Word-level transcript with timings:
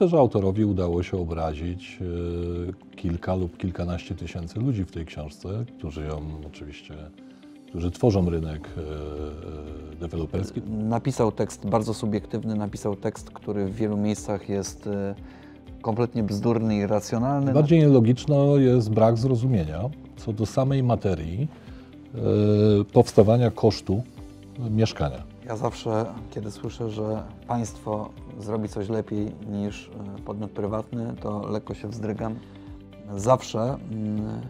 myślę, 0.00 0.08
że 0.08 0.18
autorowi 0.18 0.64
udało 0.64 1.02
się 1.02 1.18
obrazić 1.18 1.98
e, 2.00 2.96
kilka 2.96 3.34
lub 3.34 3.56
kilkanaście 3.56 4.14
tysięcy 4.14 4.60
ludzi 4.60 4.84
w 4.84 4.90
tej 4.90 5.06
książce, 5.06 5.48
którzy 5.78 6.04
ją 6.04 6.22
oczywiście, 6.46 6.94
którzy 7.68 7.90
tworzą 7.90 8.30
rynek 8.30 8.68
e, 8.76 8.80
e, 9.92 9.96
deweloperski. 9.96 10.62
Napisał 10.70 11.32
tekst 11.32 11.66
bardzo 11.66 11.94
subiektywny, 11.94 12.54
napisał 12.54 12.96
tekst, 12.96 13.30
który 13.30 13.66
w 13.66 13.74
wielu 13.74 13.96
miejscach 13.96 14.48
jest 14.48 14.88
kompletnie 15.82 16.22
bzdurny 16.22 16.76
i 16.76 16.86
racjonalny. 16.86 17.52
Bardziej 17.52 17.78
nielogiczne 17.78 18.36
jest 18.58 18.90
brak 18.90 19.18
zrozumienia 19.18 19.80
co 20.16 20.32
do 20.32 20.46
samej 20.46 20.82
materii 20.82 21.48
powstawania 22.92 23.50
kosztu 23.50 24.02
mieszkania. 24.70 25.29
Ja 25.50 25.56
zawsze, 25.56 26.14
kiedy 26.30 26.50
słyszę, 26.50 26.90
że 26.90 27.22
państwo 27.46 28.10
zrobi 28.38 28.68
coś 28.68 28.88
lepiej 28.88 29.32
niż 29.48 29.88
e, 29.88 30.22
podmiot 30.22 30.50
prywatny, 30.50 31.14
to 31.20 31.48
lekko 31.48 31.74
się 31.74 31.88
wzdrygam. 31.88 32.36
Zawsze 33.16 33.60
mm, 33.60 34.40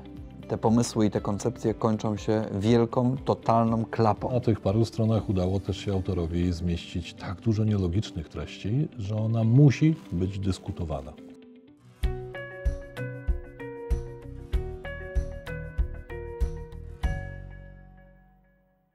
te 0.49 0.59
pomysły 0.59 1.07
i 1.07 1.11
te 1.11 1.21
koncepcje 1.21 1.75
kończą 1.75 2.17
się 2.17 2.45
wielką, 2.53 3.17
totalną 3.17 3.85
klapą. 3.85 4.33
Na 4.33 4.41
tych 4.41 4.61
paru 4.61 4.85
stronach 4.85 5.29
udało 5.29 5.61
też 5.61 5.77
się 5.77 5.93
autorowi 5.93 6.53
zmieścić 6.53 7.15
tak 7.15 7.41
dużo 7.41 7.65
nielogicznych 7.65 8.29
treści, 8.29 8.89
że 8.99 9.17
ona 9.17 9.45
musi 9.45 9.95
być 10.13 10.39
dyskutowana. 10.39 11.13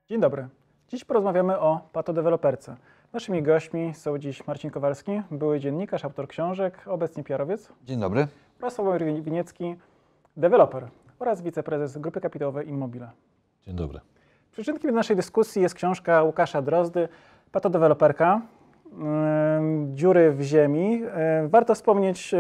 Dzień 0.10 0.22
dobry. 0.22 0.48
Dziś 0.88 1.06
porozmawiamy 1.06 1.60
o 1.60 1.82
patodeweloperce. 1.94 2.76
Naszymi 3.14 3.44
gośćmi 3.44 3.94
są 3.94 4.18
dziś 4.18 4.48
Marcin 4.48 4.70
Kowalski, 4.70 5.22
były 5.32 5.60
dziennikarz, 5.60 6.06
autor 6.06 6.28
książek, 6.28 6.82
obecnie 6.88 7.24
PR-owiec 7.24 7.70
Dzień 7.84 8.00
dobry. 8.00 8.28
oraz 8.60 8.74
Sławomir 8.74 9.24
Winiecki, 9.24 9.76
deweloper 10.38 10.88
oraz 11.20 11.42
wiceprezes 11.42 11.98
grupy 11.98 12.22
kapitałowej 12.22 12.70
Immobile. 12.70 13.12
Dzień 13.64 13.76
dobry. 13.76 14.00
Przyczynkiem 14.52 14.92
do 14.92 14.96
naszej 14.96 15.16
dyskusji 15.16 15.62
jest 15.62 15.76
książka 15.76 16.24
Łukasza 16.24 16.62
Drozdy, 16.62 17.08
patodeweloperka, 17.52 18.42
dziury 19.94 20.32
w 20.32 20.42
ziemi. 20.42 21.02
Warto 21.48 21.76
wspomnieć, 21.76 22.36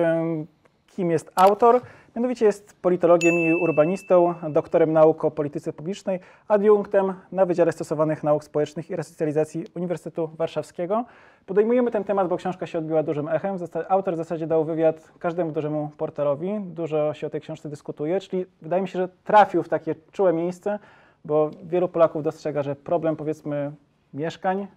kim 0.87 1.11
jest 1.11 1.31
autor. 1.35 1.81
Mianowicie 2.15 2.45
jest 2.45 2.81
politologiem 2.81 3.39
i 3.39 3.53
urbanistą, 3.53 4.33
doktorem 4.49 4.93
nauk 4.93 5.25
o 5.25 5.31
polityce 5.31 5.73
publicznej, 5.73 6.19
adiunktem 6.47 7.13
na 7.31 7.45
Wydziale 7.45 7.71
Stosowanych 7.71 8.23
Nauk 8.23 8.43
Społecznych 8.43 8.89
i 8.89 8.95
Resocjalizacji 8.95 9.65
Uniwersytetu 9.75 10.29
Warszawskiego. 10.37 11.05
Podejmujemy 11.45 11.91
ten 11.91 12.03
temat, 12.03 12.27
bo 12.27 12.37
książka 12.37 12.67
się 12.67 12.79
odbiła 12.79 13.03
dużym 13.03 13.27
echem. 13.27 13.57
Autor 13.89 14.13
w 14.13 14.17
zasadzie 14.17 14.47
dał 14.47 14.65
wywiad 14.65 15.11
każdemu 15.19 15.51
dużemu 15.51 15.91
portalowi. 15.97 16.59
Dużo 16.59 17.13
się 17.13 17.27
o 17.27 17.29
tej 17.29 17.41
książce 17.41 17.69
dyskutuje, 17.69 18.19
czyli 18.19 18.45
wydaje 18.61 18.81
mi 18.81 18.87
się, 18.87 18.99
że 18.99 19.09
trafił 19.23 19.63
w 19.63 19.69
takie 19.69 19.95
czułe 20.11 20.33
miejsce, 20.33 20.79
bo 21.25 21.51
wielu 21.63 21.87
Polaków 21.87 22.23
dostrzega, 22.23 22.63
że 22.63 22.75
problem 22.75 23.15
powiedzmy 23.15 23.71
mieszkań, 24.13 24.67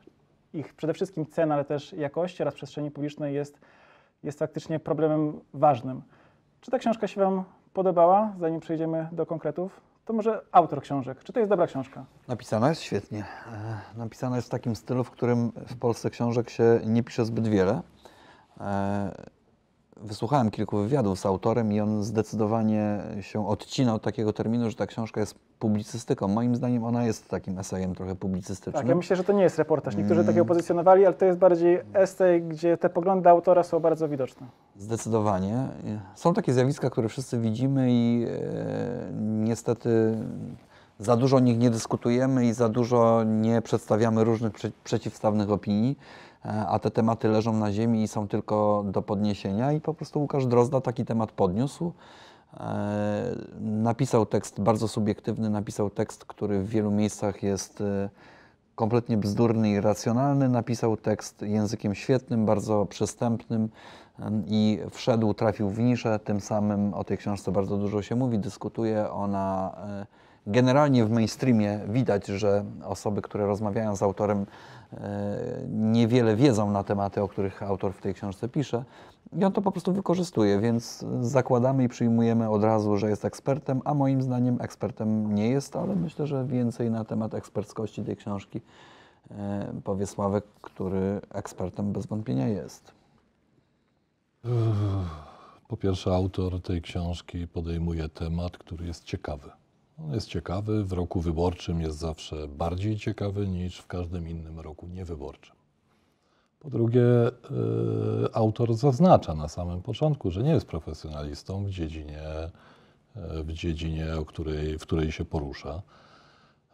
ich 0.55 0.75
przede 0.75 0.95
wszystkim 0.95 1.27
cen, 1.27 1.52
ale 1.52 1.64
też 1.64 1.92
jakości 1.92 2.42
oraz 2.42 2.55
przestrzeni 2.55 2.91
publicznej 2.91 3.34
jest, 3.34 3.61
jest 4.25 4.39
faktycznie 4.39 4.78
problemem 4.78 5.41
ważnym. 5.55 6.02
Czy 6.61 6.70
ta 6.70 6.78
książka 6.78 7.06
się 7.06 7.20
Wam 7.20 7.45
podobała, 7.73 8.33
zanim 8.41 8.61
przejdziemy 8.61 9.09
do 9.12 9.27
konkretów? 9.27 9.81
To 10.05 10.12
może 10.12 10.41
autor 10.53 10.83
książek. 10.83 11.25
Czy 11.25 11.33
to 11.33 11.41
jest 11.41 11.51
dobra 11.51 11.67
książka? 11.67 12.05
Napisana 12.28 12.69
jest 12.69 12.81
świetnie. 12.81 13.25
E, 13.53 13.98
Napisana 13.98 14.37
jest 14.37 14.48
w 14.48 14.51
takim 14.51 14.77
stylu, 14.77 15.05
w 15.05 15.11
którym 15.11 15.53
w 15.69 15.77
Polsce 15.77 16.11
książek 16.11 16.51
się 16.51 16.81
nie 16.86 17.03
pisze 17.03 17.25
zbyt 17.25 17.48
wiele. 17.48 17.83
E, 18.61 19.39
Wysłuchałem 20.01 20.51
kilku 20.51 20.77
wywiadów 20.79 21.19
z 21.20 21.27
autorem 21.27 21.73
i 21.73 21.81
on 21.81 22.03
zdecydowanie 22.05 22.98
się 23.20 23.48
odcina 23.48 23.95
od 23.95 24.03
takiego 24.03 24.33
terminu, 24.33 24.70
że 24.70 24.77
ta 24.77 24.86
książka 24.86 25.20
jest 25.20 25.34
publicystyką. 25.59 26.29
Moim 26.29 26.56
zdaniem 26.56 26.84
ona 26.84 27.05
jest 27.05 27.29
takim 27.29 27.58
esejem 27.58 27.95
trochę 27.95 28.14
publicystycznym. 28.14 28.74
Tak, 28.83 28.89
ja 28.89 28.95
myślę, 28.95 29.17
że 29.17 29.24
to 29.24 29.33
nie 29.33 29.42
jest 29.42 29.58
reportaż. 29.58 29.97
Niektórzy 29.97 30.24
takiego 30.24 30.45
pozycjonowali, 30.45 31.07
ale 31.07 31.14
to 31.14 31.24
jest 31.24 31.39
bardziej 31.39 31.80
esej, 31.95 32.42
gdzie 32.42 32.77
te 32.77 32.91
poglądy 32.91 33.29
autora 33.29 33.63
są 33.63 33.80
bardzo 33.80 34.08
widoczne. 34.08 34.47
Zdecydowanie. 34.78 35.68
Są 36.14 36.34
takie 36.34 36.52
zjawiska, 36.52 36.90
które 36.90 37.08
wszyscy 37.08 37.39
widzimy 37.39 37.86
i 37.90 38.27
e, 38.28 39.12
niestety 39.20 40.18
za 40.98 41.16
dużo 41.16 41.36
o 41.36 41.40
nich 41.40 41.58
nie 41.58 41.70
dyskutujemy 41.70 42.46
i 42.46 42.52
za 42.52 42.68
dużo 42.68 43.24
nie 43.24 43.62
przedstawiamy 43.62 44.24
różnych 44.24 44.52
prze, 44.52 44.70
przeciwstawnych 44.84 45.50
opinii, 45.50 45.98
e, 46.44 46.67
a 46.68 46.78
te 46.78 46.90
tematy 46.90 47.28
leżą 47.28 47.52
na 47.52 47.72
ziemi 47.72 48.02
i 48.02 48.08
są 48.08 48.28
tylko 48.28 48.84
do 48.86 49.02
podniesienia 49.02 49.72
i 49.72 49.80
po 49.80 49.94
prostu 49.94 50.20
Łukasz 50.20 50.46
Drozda 50.46 50.80
taki 50.80 51.05
temat 51.05 51.33
podniósł. 51.33 51.92
E, 52.61 53.36
napisał 53.61 54.27
tekst 54.27 54.61
bardzo 54.61 54.88
subiektywny, 54.88 55.50
napisał 55.50 55.90
tekst, 55.90 56.24
który 56.24 56.62
w 56.62 56.68
wielu 56.68 56.90
miejscach 56.90 57.42
jest 57.42 57.80
e, 57.80 58.08
kompletnie 58.74 59.17
bzdurny 59.17 59.70
i 59.70 59.80
racjonalny. 59.80 60.48
Napisał 60.48 60.96
tekst 60.96 61.42
językiem 61.42 61.94
świetnym, 61.94 62.46
bardzo 62.46 62.86
przystępnym 62.86 63.68
i 64.46 64.79
wszedł, 64.90 65.34
trafił 65.34 65.70
w 65.70 65.79
niszę. 65.79 66.18
Tym 66.18 66.40
samym 66.40 66.95
o 66.95 67.05
tej 67.05 67.18
książce 67.18 67.52
bardzo 67.52 67.77
dużo 67.77 68.02
się 68.02 68.17
mówi, 68.17 68.39
dyskutuje. 68.39 69.11
Ona 69.11 69.77
e, 69.89 70.06
generalnie 70.46 71.05
w 71.05 71.11
mainstreamie 71.11 71.80
widać, 71.89 72.27
że 72.27 72.64
osoby, 72.84 73.23
które 73.23 73.46
rozmawiają 73.46 73.96
z 73.96 74.02
autorem, 74.02 74.46
e, 74.92 74.98
niewiele 75.68 76.36
wiedzą 76.36 76.70
na 76.70 76.84
tematy, 76.84 77.23
o 77.23 77.29
których 77.29 77.62
autor 77.62 77.92
w 77.92 78.01
tej 78.01 78.14
książce 78.14 78.48
pisze. 78.48 78.84
I 79.33 79.45
on 79.45 79.52
to 79.52 79.62
po 79.62 79.73
prostu 79.73 79.92
wykorzystuje, 79.92 80.61
więc 80.61 81.05
zakładamy 81.20 81.85
i 81.85 81.89
przyjmujemy 81.89 82.50
od 82.50 82.64
razu, 82.64 82.96
że 82.96 83.11
jest 83.11 83.24
ekspertem, 83.24 83.80
a 83.85 83.95
moim 83.95 84.23
zdaniem 84.23 84.58
ekspertem 84.61 85.35
nie 85.35 85.48
jest, 85.48 85.77
ale 85.77 85.96
myślę, 85.96 86.27
że 86.27 86.45
więcej 86.45 86.90
na 86.90 87.05
temat 87.05 87.35
eksperckości 87.35 88.05
tej 88.05 88.17
książki 88.17 88.61
e, 89.30 89.73
powie 89.85 90.06
Sławek, 90.06 90.45
który 90.62 91.20
ekspertem 91.35 91.92
bez 91.92 92.06
wątpienia 92.06 92.48
jest. 92.48 92.98
Po 95.68 95.76
pierwsze, 95.76 96.14
autor 96.14 96.62
tej 96.62 96.82
książki 96.82 97.48
podejmuje 97.48 98.08
temat, 98.08 98.58
który 98.58 98.86
jest 98.86 99.04
ciekawy. 99.04 99.50
On 99.98 100.14
jest 100.14 100.28
ciekawy, 100.28 100.84
w 100.84 100.92
roku 100.92 101.20
wyborczym 101.20 101.80
jest 101.80 101.98
zawsze 101.98 102.48
bardziej 102.48 102.96
ciekawy 102.96 103.48
niż 103.48 103.78
w 103.78 103.86
każdym 103.86 104.28
innym 104.28 104.60
roku 104.60 104.88
niewyborczym. 104.88 105.56
Po 106.60 106.70
drugie, 106.70 107.02
y, 107.28 107.32
autor 108.32 108.74
zaznacza 108.74 109.34
na 109.34 109.48
samym 109.48 109.82
początku, 109.82 110.30
że 110.30 110.42
nie 110.42 110.50
jest 110.50 110.66
profesjonalistą 110.66 111.64
w 111.64 111.70
dziedzinie, 111.70 112.22
y, 113.16 113.44
w 113.44 113.52
dziedzinie 113.52 114.16
o 114.16 114.24
której, 114.24 114.78
w 114.78 114.82
której 114.82 115.12
się 115.12 115.24
porusza. 115.24 115.82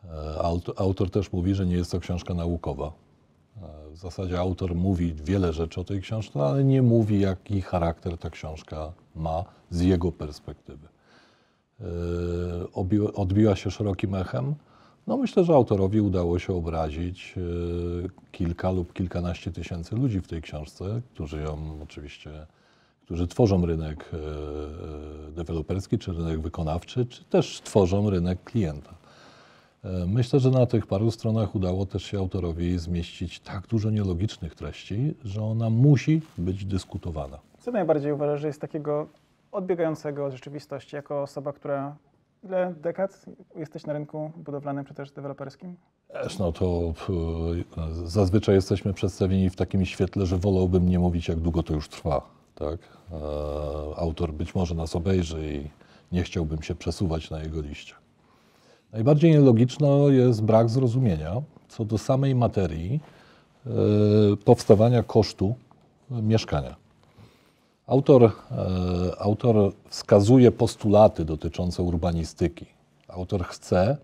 Y, 0.05 0.09
aut- 0.39 0.73
Autor 0.77 1.11
też 1.11 1.33
mówi, 1.33 1.55
że 1.55 1.67
nie 1.67 1.77
jest 1.77 1.91
to 1.93 2.01
książka 2.01 2.35
naukowa. 2.35 2.93
Y, 3.57 3.91
W 3.91 3.97
zasadzie 3.97 4.39
autor 4.39 4.75
mówi 4.75 5.15
wiele 5.15 5.53
rzeczy 5.53 5.81
o 5.81 5.85
tej 5.85 6.01
książce, 6.01 6.43
ale 6.43 6.65
nie 6.65 6.83
mówi, 6.83 7.21
jaki 7.21 7.61
charakter 7.63 8.19
ta 8.19 8.31
książka 8.31 8.93
ma 9.17 9.45
z 9.71 9.81
jego 9.81 10.13
perspektywy. 10.13 10.89
Obiła- 12.75 13.13
Odbiła 13.15 13.57
się 13.57 13.71
szerokim 13.71 14.15
echem. 14.15 14.55
No 15.07 15.17
myślę, 15.17 15.45
że 15.45 15.55
autorowi 15.55 16.01
udało 16.01 16.39
się 16.39 16.55
obrazić 16.57 17.35
y, 17.37 18.11
kilka 18.33 18.71
lub 18.71 18.93
kilkanaście 18.93 19.53
tysięcy 19.53 19.97
ludzi 19.97 20.21
w 20.21 20.29
tej 20.29 20.43
książce, 20.43 21.01
którzy 21.15 21.41
ją 21.41 21.79
oczywiście, 21.83 22.47
którzy 23.03 23.27
tworzą 23.27 23.67
rynek 23.67 24.11
deweloperski, 25.31 25.99
czy 25.99 26.13
rynek 26.13 26.41
wykonawczy, 26.41 27.07
czy 27.07 27.25
też 27.25 27.61
tworzą 27.65 28.11
rynek 28.11 28.45
klienta. 28.45 28.95
Myślę, 30.07 30.41
że 30.41 30.51
na 30.51 30.67
tych 30.67 30.87
paru 30.87 31.11
stronach 31.11 31.55
udało 31.55 31.87
też 31.87 32.03
się 32.05 32.19
autorowi 32.19 32.79
zmieścić 32.79 33.41
tak 33.41 33.67
dużo 33.67 33.91
nielogicznych 33.91 34.55
treści, 34.55 35.15
że 35.25 35.43
ona 35.43 35.71
musi 35.71 36.23
być 36.39 36.65
dyskutowana. 36.65 37.39
Co 37.61 37.71
najbardziej 37.71 38.13
uważasz, 38.13 38.41
że 38.41 38.47
jest 38.47 38.61
takiego 38.61 39.07
odbiegającego 39.53 40.27
od 40.27 40.33
rzeczywistości, 40.33 40.97
jako 40.97 41.23
osoba, 41.23 41.53
która 41.53 41.97
ile 42.45 42.75
dekad 42.81 43.25
jesteś 43.57 43.87
na 43.87 43.93
rynku 43.93 44.33
budowlanym 44.37 44.85
czy 44.85 44.95
też 44.95 45.11
deweloperskim? 45.11 45.77
No 46.39 46.53
to 46.53 46.95
y, 47.91 48.09
zazwyczaj 48.09 48.55
jesteśmy 48.55 48.95
przedstawieni 48.95 49.51
w 49.51 49.57
takim 49.57 49.85
świetle, 49.85 50.27
że 50.27 50.39
wolałbym 50.39 50.89
nie 50.89 50.99
mówić, 50.99 51.29
jak 51.29 51.39
długo 51.41 51.63
to 51.63 51.75
już 51.75 51.89
trwa. 51.89 52.23
Tak? 52.55 52.79
E, 53.13 53.17
Autor 53.97 54.33
być 54.33 54.55
może 54.55 54.75
nas 54.75 54.97
obejrzy 54.97 55.55
i 55.55 55.71
nie 56.15 56.23
chciałbym 56.23 56.63
się 56.63 56.75
przesuwać 56.75 57.31
na 57.31 57.43
jego 57.43 57.61
liście. 57.61 57.95
Najbardziej 58.95 59.31
nielogiczne 59.31 59.89
jest 60.11 60.43
brak 60.43 60.69
zrozumienia 60.71 61.43
co 61.69 61.85
do 61.85 61.99
samej 61.99 62.35
materii 62.35 63.01
e, 63.67 63.71
powstawania 64.45 65.03
kosztu 65.03 65.55
mieszkania. 66.11 66.77
Autor, 67.87 68.25
e, 68.25 68.31
autor 69.19 69.73
wskazuje 69.89 70.53
postulaty 70.53 71.25
dotyczące 71.25 71.83
urbanistyki. 71.83 72.67
Autor 73.09 73.45
chce, 73.45 73.97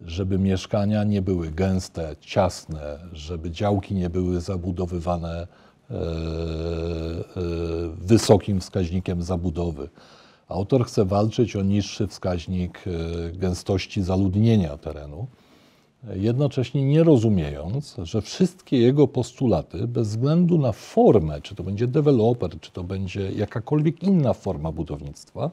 żeby 0.00 0.38
mieszkania 0.38 1.04
nie 1.04 1.22
były 1.22 1.50
gęste, 1.50 2.16
ciasne, 2.20 2.98
żeby 3.12 3.50
działki 3.50 3.94
nie 3.94 4.10
były 4.10 4.40
zabudowywane 4.40 5.46
e, 5.90 5.94
wysokim 7.96 8.60
wskaźnikiem 8.60 9.22
zabudowy. 9.22 9.88
Autor 10.48 10.86
chce 10.86 11.04
walczyć 11.04 11.56
o 11.56 11.62
niższy 11.62 12.06
wskaźnik 12.06 12.84
gęstości 13.32 14.02
zaludnienia 14.02 14.76
terenu, 14.76 15.26
jednocześnie 16.14 16.84
nie 16.84 17.04
rozumiejąc, 17.04 17.96
że 18.02 18.22
wszystkie 18.22 18.78
jego 18.78 19.08
postulaty, 19.08 19.86
bez 19.86 20.08
względu 20.08 20.58
na 20.58 20.72
formę, 20.72 21.40
czy 21.40 21.54
to 21.54 21.62
będzie 21.62 21.86
deweloper, 21.86 22.60
czy 22.60 22.70
to 22.72 22.84
będzie 22.84 23.32
jakakolwiek 23.32 24.02
inna 24.02 24.32
forma 24.32 24.72
budownictwa, 24.72 25.50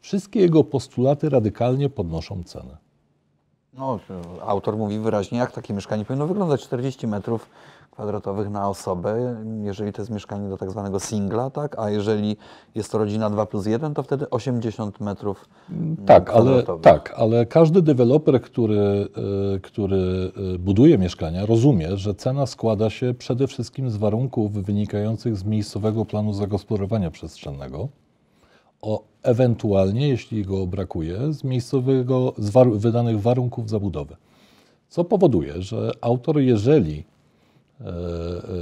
wszystkie 0.00 0.40
jego 0.40 0.64
postulaty 0.64 1.28
radykalnie 1.28 1.90
podnoszą 1.90 2.42
cenę. 2.42 2.85
No, 3.78 3.98
autor 4.46 4.76
mówi 4.76 4.98
wyraźnie, 4.98 5.38
jak 5.38 5.52
takie 5.52 5.74
mieszkanie 5.74 6.04
powinno 6.04 6.26
wyglądać. 6.26 6.62
40 6.62 7.06
metrów 7.06 7.48
kwadratowych 7.90 8.50
na 8.50 8.68
osobę, 8.68 9.36
jeżeli 9.62 9.92
to 9.92 10.02
jest 10.02 10.10
mieszkanie 10.10 10.48
do 10.48 10.56
tak 10.56 10.70
zwanego 10.70 11.00
singla, 11.00 11.50
tak? 11.50 11.78
A 11.78 11.90
jeżeli 11.90 12.36
jest 12.74 12.92
to 12.92 12.98
rodzina 12.98 13.30
2 13.30 13.46
plus 13.46 13.66
1, 13.66 13.94
to 13.94 14.02
wtedy 14.02 14.30
80 14.30 15.00
metrów 15.00 15.48
tak, 16.06 16.30
ale, 16.30 16.62
tak, 16.82 17.14
ale 17.16 17.46
każdy 17.46 17.82
deweloper, 17.82 18.42
który, 18.42 19.08
y, 19.56 19.60
który 19.60 20.32
y, 20.54 20.58
buduje 20.58 20.98
mieszkania, 20.98 21.46
rozumie, 21.46 21.96
że 21.96 22.14
cena 22.14 22.46
składa 22.46 22.90
się 22.90 23.14
przede 23.14 23.46
wszystkim 23.46 23.90
z 23.90 23.96
warunków 23.96 24.52
wynikających 24.52 25.36
z 25.36 25.44
miejscowego 25.44 26.04
planu 26.04 26.32
zagospodarowania 26.32 27.10
przestrzennego, 27.10 27.88
o 28.82 29.04
ewentualnie, 29.22 30.08
jeśli 30.08 30.44
go 30.44 30.66
brakuje, 30.66 31.32
z 31.32 31.44
miejscowego, 31.44 32.32
z 32.38 32.50
war 32.50 32.70
wydanych 32.70 33.20
warunków 33.20 33.70
zabudowy. 33.70 34.16
Co 34.88 35.04
powoduje, 35.04 35.62
że 35.62 35.92
autor, 36.00 36.38
jeżeli, 36.38 37.04
e, 37.80 37.84
e, 37.84 37.92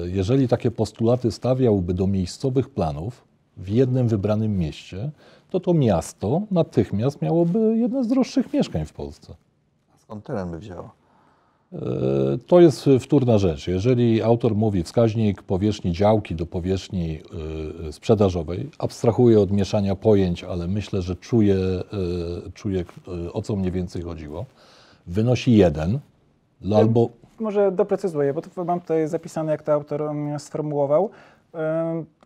jeżeli 0.09 0.49
takie 0.49 0.71
postulaty 0.71 1.33
stawiałby 1.33 1.95
do 1.95 2.07
miejscowych 2.07 2.71
planów 2.71 3.25
w 3.57 3.69
jednym 3.69 4.09
wybranym 4.09 4.59
mieście, 4.59 5.11
to 5.51 5.61
to 5.61 5.75
miasto 5.75 6.43
natychmiast 6.51 7.23
miałoby 7.23 7.77
jedne 7.77 8.05
z 8.05 8.09
droższych 8.09 8.53
mieszkań 8.53 8.87
w 8.87 8.93
Polsce. 8.93 9.35
Skąd 9.97 10.25
teren 10.25 10.51
by 10.51 10.59
wzięło? 10.59 10.91
E, 11.73 11.79
to 12.47 12.61
jest 12.61 12.91
wtórna 13.01 13.39
rzecz. 13.39 13.69
Jeżeli 13.69 14.23
autor 14.23 14.55
mówi 14.55 14.83
wskaźnik 14.83 15.43
powierzchni 15.43 15.93
działki 15.93 16.35
do 16.35 16.47
powierzchni 16.47 17.21
e, 17.89 17.93
sprzedażowej, 17.93 18.71
abstrahuje 18.79 19.41
od 19.41 19.51
mieszania 19.51 19.97
pojęć, 19.97 20.45
ale 20.45 20.69
myślę, 20.69 21.03
że 21.03 21.17
czuje, 21.17 21.57
e, 21.57 21.83
czuje 22.55 22.85
o 23.33 23.43
co 23.43 23.57
mniej 23.57 23.73
więcej 23.73 24.03
chodziło, 24.03 24.45
wynosi 25.07 25.57
jeden, 25.57 25.99
no 26.61 26.77
albo... 26.77 27.09
Może 27.41 27.73
doprecyzuję, 27.73 28.35
bo 28.35 28.43
to 28.43 28.65
mam 28.65 28.81
tutaj 28.81 29.09
zapisane, 29.09 29.53
jak 29.53 29.63
to 29.63 29.73
autor 29.73 30.11
sformułował. 30.39 31.11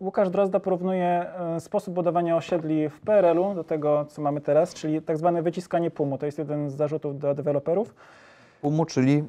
Łukasz 0.01 0.29
Drozda 0.29 0.59
porównuje 0.59 1.25
sposób 1.59 1.93
budowania 1.93 2.37
osiedli 2.37 2.89
w 2.89 2.99
PRL-u 2.99 3.55
do 3.55 3.63
tego, 3.63 4.05
co 4.09 4.21
mamy 4.21 4.41
teraz, 4.41 4.73
czyli 4.73 5.01
tak 5.01 5.17
zwane 5.17 5.41
wyciskanie 5.41 5.91
pumu. 5.91 6.17
To 6.17 6.25
jest 6.25 6.37
jeden 6.37 6.69
z 6.69 6.75
zarzutów 6.75 7.19
do 7.19 7.35
deweloperów. 7.35 7.95
PUM-u, 8.61 8.85
czyli 8.85 9.23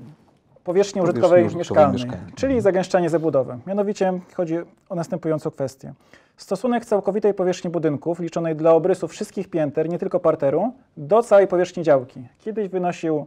powierzchni 0.64 1.00
użytkowej, 1.02 1.44
użytkowej 1.44 1.58
mieszkalnej, 1.58 1.92
mieszkalnej. 1.92 2.34
czyli 2.34 2.60
zagęszczanie 2.60 3.10
zabudowy. 3.10 3.58
Mianowicie 3.66 4.12
chodzi 4.34 4.56
o 4.88 4.94
następującą 4.94 5.50
kwestię. 5.50 5.94
Stosunek 6.36 6.84
całkowitej 6.84 7.34
powierzchni 7.34 7.70
budynków, 7.70 8.20
liczonej 8.20 8.56
dla 8.56 8.72
obrysów 8.72 9.10
wszystkich 9.10 9.50
pięter, 9.50 9.88
nie 9.88 9.98
tylko 9.98 10.20
parteru, 10.20 10.72
do 10.96 11.22
całej 11.22 11.46
powierzchni 11.46 11.82
działki. 11.82 12.28
Kiedyś 12.38 12.68
wynosił 12.68 13.26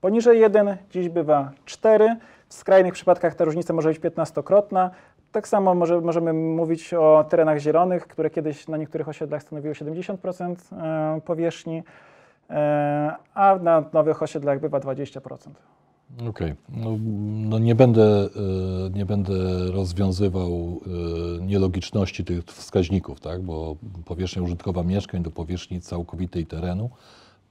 poniżej 0.00 0.40
1, 0.40 0.76
dziś 0.90 1.08
bywa 1.08 1.52
4. 1.64 2.16
W 2.48 2.54
skrajnych 2.54 2.94
przypadkach 2.94 3.34
ta 3.34 3.44
różnica 3.44 3.72
może 3.72 3.88
być 3.88 4.00
15-krotna. 4.00 4.90
Tak 5.32 5.48
samo 5.48 5.74
może, 5.74 6.00
możemy 6.00 6.32
mówić 6.32 6.94
o 6.94 7.24
terenach 7.28 7.58
zielonych, 7.58 8.06
które 8.06 8.30
kiedyś 8.30 8.68
na 8.68 8.76
niektórych 8.76 9.08
osiedlach 9.08 9.42
stanowiły 9.42 9.74
70% 9.74 10.56
e, 11.16 11.20
powierzchni, 11.20 11.82
a 13.34 13.58
na 13.62 13.84
nowych 13.92 14.22
osiedlach 14.22 14.60
bywa 14.60 14.80
20%. 14.80 15.50
Okej. 16.16 16.28
Okay. 16.28 16.56
No, 16.68 16.98
no, 17.48 17.58
nie, 17.58 17.74
będę, 17.74 18.28
e, 18.86 18.90
nie 18.90 19.06
będę 19.06 19.32
rozwiązywał 19.72 20.80
nielogiczności 21.40 22.24
tych 22.24 22.44
wskaźników, 22.44 23.20
tak? 23.20 23.42
bo 23.42 23.76
powierzchnia 24.04 24.42
użytkowa 24.42 24.82
mieszkań 24.82 25.22
do 25.22 25.30
powierzchni 25.30 25.80
całkowitej 25.80 26.46
terenu 26.46 26.90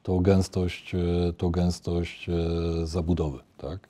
to 0.03 0.19
gęstość, 0.19 0.95
to 1.37 1.49
gęstość 1.49 2.29
zabudowy. 2.83 3.39
Tak? 3.57 3.87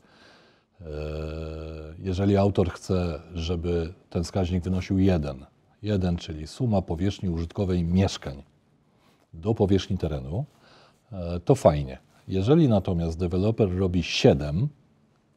Jeżeli 2.00 2.38
autor 2.38 2.70
chce, 2.70 3.22
żeby 3.34 3.94
ten 4.10 4.24
wskaźnik 4.24 4.64
wynosił 4.64 5.00
1, 5.00 5.46
1, 5.82 6.18
czyli 6.18 6.48
suma 6.48 6.82
powierzchni 6.82 7.30
użytkowej 7.30 7.84
mieszkań 7.84 8.44
do 9.34 9.56
powierzchni 9.56 9.98
terenu, 9.98 10.46
to 11.46 11.56
fajnie. 11.56 11.98
Jeżeli 12.28 12.70
natomiast 12.70 13.20
deweloper 13.20 13.78
robi 13.78 14.04
7, 14.04 14.68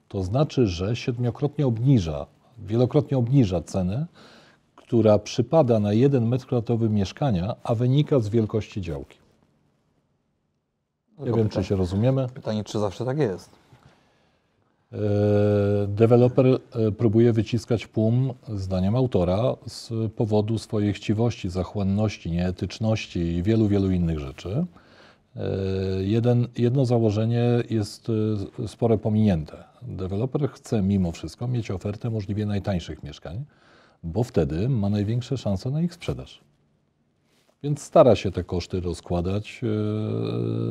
to 0.09 0.23
znaczy, 0.23 0.67
że 0.67 0.97
siedmiokrotnie 0.97 1.67
obniża, 1.67 2.27
wielokrotnie 2.59 3.19
obniża 3.19 3.61
cenę, 3.63 4.07
która 4.77 5.19
przypada 5.19 5.81
na 5.81 5.93
1 5.93 6.27
metr 6.29 6.47
kwadratowy 6.47 6.91
mieszkania, 6.91 7.55
a 7.63 7.75
wynika 7.75 8.21
z 8.21 8.29
wielkości 8.29 8.81
działki. 8.81 9.19
Nie 11.19 11.33
wiem, 11.33 11.49
czy 11.49 11.65
się 11.65 11.77
rozumiemy. 11.77 12.27
Pytanie, 12.35 12.65
czy 12.65 12.79
zawsze 12.79 13.05
tak 13.05 13.19
jest? 13.19 13.51
E, 14.93 14.97
deweloper 15.89 16.47
e, 16.47 16.93
próbuje 16.93 17.33
wyciskać 17.33 17.87
PUM, 17.87 18.33
zdaniem 18.49 18.97
autora, 18.97 19.57
z 19.67 19.93
powodu 20.13 20.59
swojej 20.59 20.93
chciwości, 20.93 21.51
zachłanności, 21.51 22.31
nieetyczności 22.31 23.19
i 23.19 23.43
wielu, 23.43 23.69
wielu 23.69 23.91
innych 23.91 24.19
rzeczy. 24.19 24.67
E, 25.37 25.41
jeden, 26.05 26.49
jedno 26.59 26.85
założenie 26.85 27.45
jest 27.71 28.07
spore 28.67 28.99
pominięte. 28.99 29.65
Deweloper 29.83 30.51
chce 30.51 30.83
mimo 30.83 31.13
wszystko 31.13 31.49
mieć 31.49 31.71
ofertę 31.71 32.11
możliwie 32.11 32.47
najtańszych 32.47 33.03
mieszkań, 33.03 33.45
bo 34.03 34.23
wtedy 34.23 34.69
ma 34.69 34.91
największe 34.91 35.37
szanse 35.37 35.71
na 35.71 35.83
ich 35.83 35.95
sprzedaż. 35.95 36.41
Więc 37.63 37.83
stara 37.83 38.17
się 38.17 38.31
te 38.31 38.45
koszty 38.45 38.81
rozkładać, 38.81 39.61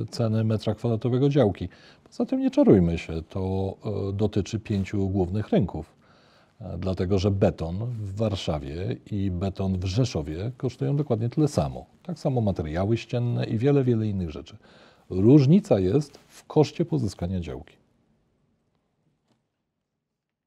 ceny 0.10 0.44
metra 0.44 0.75
kwadratowego 0.75 1.30
działki. 1.30 1.69
Poza 2.04 2.25
tym 2.25 2.39
nie 2.39 2.51
czarujmy 2.51 2.98
się, 2.98 3.21
to 3.30 3.74
e, 4.09 4.13
dotyczy 4.13 4.59
pięciu 4.59 5.09
głównych 5.09 5.50
rynków. 5.50 6.02
Dlatego, 6.77 7.19
że 7.19 7.31
beton 7.31 7.77
w 7.86 8.15
Warszawie 8.15 8.95
i 9.12 9.31
beton 9.31 9.80
w 9.80 9.86
Rzeszowie 9.86 10.51
kosztują 10.57 10.95
dokładnie 10.95 11.30
tyle 11.30 11.48
samo. 11.48 11.86
Tak 12.04 12.19
samo 12.19 12.42
materiały 12.42 12.97
ścienne 12.97 13.45
i 13.45 13.57
wiele, 13.57 13.83
wiele 13.83 14.07
innych 14.07 14.30
rzeczy. 14.30 14.57
Różnica 15.09 15.80
jest 15.80 16.18
w 16.18 16.45
koszcie 16.45 16.85
pozyskania 16.85 17.40
działki. 17.40 17.78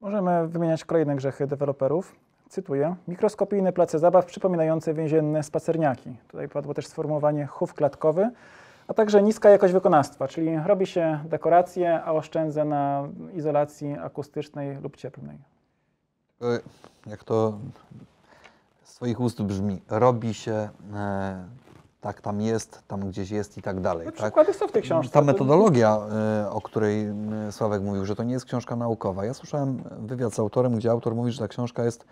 Możemy 0.01 0.47
wymieniać 0.47 0.85
kolejne 0.85 1.15
grzechy 1.15 1.47
deweloperów. 1.47 2.15
Cytuję. 2.49 2.95
Mikroskopijne 3.07 3.73
place 3.73 3.99
zabaw 3.99 4.25
przypominające 4.25 4.93
więzienne 4.93 5.43
spacerniaki. 5.43 6.09
Tutaj 6.27 6.49
padło 6.49 6.73
też 6.73 6.87
sformułowanie 6.87 7.45
chów 7.45 7.73
klatkowy 7.73 8.31
a 8.87 8.93
także 8.93 9.23
niska 9.23 9.49
jakość 9.49 9.73
wykonawstwa, 9.73 10.27
czyli 10.27 10.57
robi 10.65 10.85
się 10.85 11.19
dekoracje, 11.25 12.03
a 12.03 12.11
oszczędza 12.11 12.65
na 12.65 13.07
izolacji 13.33 13.93
akustycznej 13.93 14.81
lub 14.81 14.97
cieplnej. 14.97 15.37
Jak 17.07 17.23
to 17.23 17.57
z 18.83 18.95
Twoich 18.95 19.19
ust 19.19 19.41
brzmi, 19.41 19.81
robi 19.89 20.33
się, 20.33 20.69
e, 20.93 21.45
tak 22.01 22.21
tam 22.21 22.41
jest, 22.41 22.83
tam 22.87 23.09
gdzieś 23.09 23.31
jest 23.31 23.57
i 23.57 23.61
tak 23.61 23.81
dalej. 23.81 24.05
No, 24.05 24.11
tak? 24.11 24.21
Przykłady 24.21 24.53
są 24.53 24.67
w 24.67 24.71
tej 24.71 24.81
książce. 24.81 25.13
Ta 25.13 25.21
metodologia, 25.21 25.97
e, 26.43 26.49
o 26.49 26.61
której 26.61 27.05
e, 27.47 27.51
Sławek 27.51 27.81
mówił, 27.81 28.05
że 28.05 28.15
to 28.15 28.23
nie 28.23 28.33
jest 28.33 28.45
książka 28.45 28.75
naukowa. 28.75 29.25
Ja 29.25 29.33
słyszałem 29.33 29.83
wywiad 29.99 30.33
z 30.33 30.39
autorem, 30.39 30.75
gdzie 30.75 30.91
autor 30.91 31.15
mówi, 31.15 31.31
że 31.31 31.39
ta 31.39 31.47
książka 31.47 31.83
jest 31.83 32.05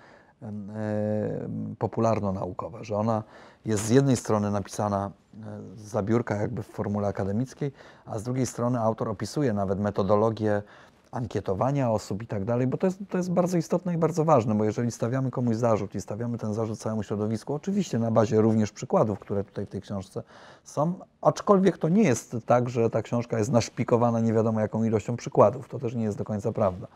popularno-naukowa, 1.80 2.84
że 2.84 2.96
ona 2.96 3.24
jest 3.66 3.86
z 3.86 3.90
jednej 3.90 4.18
strony 4.18 4.52
napisana 4.52 5.12
za 5.76 6.04
biurka 6.04 6.36
jakby 6.36 6.64
w 6.64 6.68
formule 6.68 7.08
akademickiej, 7.08 7.72
a 8.06 8.20
z 8.20 8.24
drugiej 8.24 8.46
strony 8.46 8.80
autor 8.80 9.10
opisuje 9.10 9.54
nawet 9.54 9.80
metodologię 9.80 10.62
ankietowania 11.16 11.92
osób 11.92 12.24
i 12.24 12.28
tak 12.28 12.46
dalej, 12.46 12.68
bo 12.68 12.78
to 12.78 12.88
jest, 12.88 13.00
to 13.10 13.18
jest 13.18 13.32
bardzo 13.32 13.58
istotne 13.58 13.94
i 13.94 13.98
bardzo 13.98 14.26
ważne, 14.26 14.56
bo 14.56 14.64
jeżeli 14.64 14.92
stawiamy 14.92 15.32
komuś 15.32 15.56
zarzut 15.56 15.96
i 15.96 16.02
stawiamy 16.02 16.38
ten 16.38 16.54
zarzut 16.54 16.80
całemu 16.80 17.04
środowisku, 17.04 17.54
oczywiście 17.54 18.00
na 18.00 18.12
bazie 18.12 18.42
również 18.42 18.72
przykładów, 18.72 19.20
które 19.20 19.44
tutaj 19.44 19.66
w 19.66 19.70
tej 19.70 19.82
książce 19.82 20.24
są, 20.64 20.94
aczkolwiek 21.22 21.78
to 21.78 21.90
nie 21.90 22.04
jest 22.04 22.38
tak, 22.46 22.70
że 22.70 22.90
ta 22.90 23.02
książka 23.02 23.38
jest 23.38 23.52
naszpikowana 23.52 24.20
nie 24.20 24.34
wiadomo 24.34 24.60
jaką 24.60 24.84
ilością 24.84 25.16
przykładów, 25.16 25.70
to 25.70 25.80
też 25.80 25.96
nie 25.96 26.04
jest 26.04 26.18
do 26.18 26.24
końca 26.24 26.52
prawda. 26.52 26.88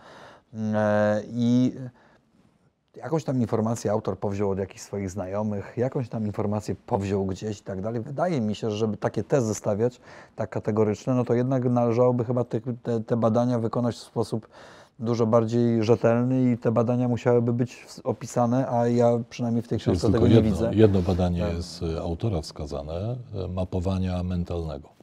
E, 0.53 1.21
I 1.27 1.73
jakąś 2.95 3.23
tam 3.23 3.41
informację 3.41 3.91
autor 3.91 4.17
powziął 4.19 4.49
od 4.49 4.59
jakichś 4.59 4.81
swoich 4.81 5.09
znajomych, 5.09 5.73
jakąś 5.77 6.09
tam 6.09 6.25
informację 6.25 6.75
powziął 6.85 7.25
gdzieś 7.25 7.59
i 7.59 7.63
tak 7.63 7.81
dalej. 7.81 8.01
Wydaje 8.01 8.41
mi 8.41 8.55
się, 8.55 8.71
że 8.71 8.77
żeby 8.77 8.97
takie 8.97 9.23
tezy 9.23 9.55
stawiać, 9.55 10.01
tak 10.35 10.49
kategoryczne, 10.49 11.13
no 11.13 11.23
to 11.25 11.33
jednak 11.33 11.63
należałoby 11.63 12.25
chyba 12.25 12.43
te, 12.43 12.61
te, 12.83 12.99
te 12.99 13.17
badania 13.17 13.59
wykonać 13.59 13.95
w 13.95 13.99
sposób 13.99 14.47
dużo 14.99 15.25
bardziej 15.25 15.83
rzetelny 15.83 16.51
i 16.51 16.57
te 16.57 16.71
badania 16.71 17.07
musiałyby 17.07 17.53
być 17.53 17.85
opisane, 18.03 18.69
a 18.69 18.87
ja 18.87 19.19
przynajmniej 19.29 19.61
w 19.63 19.67
tej 19.67 19.79
książce 19.79 20.11
tego 20.11 20.27
nie 20.27 20.35
jedno, 20.35 20.51
widzę. 20.51 20.71
jedno 20.73 21.01
badanie 21.01 21.41
Tak. 21.41 21.53
jest 21.53 21.81
autora 22.01 22.41
wskazane, 22.41 23.15
y, 23.45 23.47
mapowania 23.47 24.23
mentalnego. 24.23 24.98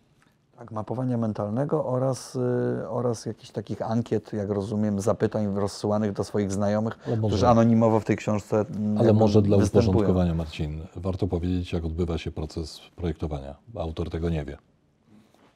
Tak, 0.58 0.70
mapowania 0.72 1.16
mentalnego 1.18 1.86
oraz, 1.86 2.36
y, 2.36 2.88
oraz 2.88 3.26
jakichś 3.26 3.50
takich 3.50 3.82
ankiet, 3.82 4.32
jak 4.32 4.50
rozumiem, 4.50 5.00
zapytań 5.00 5.54
rozsyłanych 5.54 6.12
do 6.12 6.24
swoich 6.24 6.52
znajomych, 6.52 6.98
Ale 7.06 7.16
może- 7.16 7.32
którzy 7.32 7.48
anonimowo 7.48 8.00
w 8.00 8.04
tej 8.04 8.16
książce 8.16 8.56
mm, 8.60 8.98
Ale 8.98 9.12
może 9.12 9.42
dla 9.42 9.56
uporządkowania, 9.56 10.34
Marcin, 10.34 10.80
warto 10.96 11.26
powiedzieć, 11.26 11.72
jak 11.72 11.84
odbywa 11.84 12.18
się 12.18 12.30
proces 12.30 12.80
projektowania. 12.96 13.54
Autor 13.74 14.10
tego 14.10 14.30
nie 14.30 14.44
wie. 14.44 14.58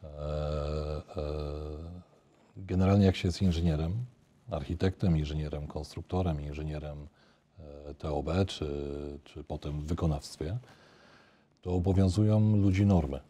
E, 0.04 0.07
e, 1.16 1.23
Generalnie, 2.57 3.07
jak 3.07 3.16
się 3.16 3.28
jest 3.28 3.42
inżynierem, 3.42 3.92
architektem, 4.50 5.16
inżynierem, 5.16 5.66
konstruktorem, 5.66 6.40
inżynierem 6.40 6.99
e, 7.88 7.95
TOB, 7.95 8.26
czy, 8.47 8.69
czy 9.25 9.45
potem 9.45 9.80
w 9.80 9.85
wykonawstwie, 9.87 10.59
to 11.62 11.75
obowiązują 11.75 12.57
ludzi 12.57 12.87
normy. 12.87 13.21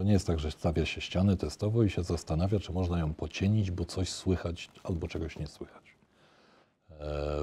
To 0.00 0.04
nie 0.04 0.12
jest 0.12 0.26
tak, 0.26 0.38
że 0.38 0.50
stawia 0.50 0.86
się 0.86 1.00
ścianę 1.00 1.36
testowo 1.36 1.82
i 1.82 1.90
się 1.90 2.02
zastanawia, 2.02 2.60
czy 2.60 2.72
można 2.72 2.98
ją 2.98 3.14
pocienić, 3.14 3.70
bo 3.70 3.84
coś 3.84 4.08
słychać 4.08 4.70
albo 4.84 5.08
czegoś 5.08 5.38
nie 5.38 5.46
słychać. 5.46 5.82
E, 6.90 6.96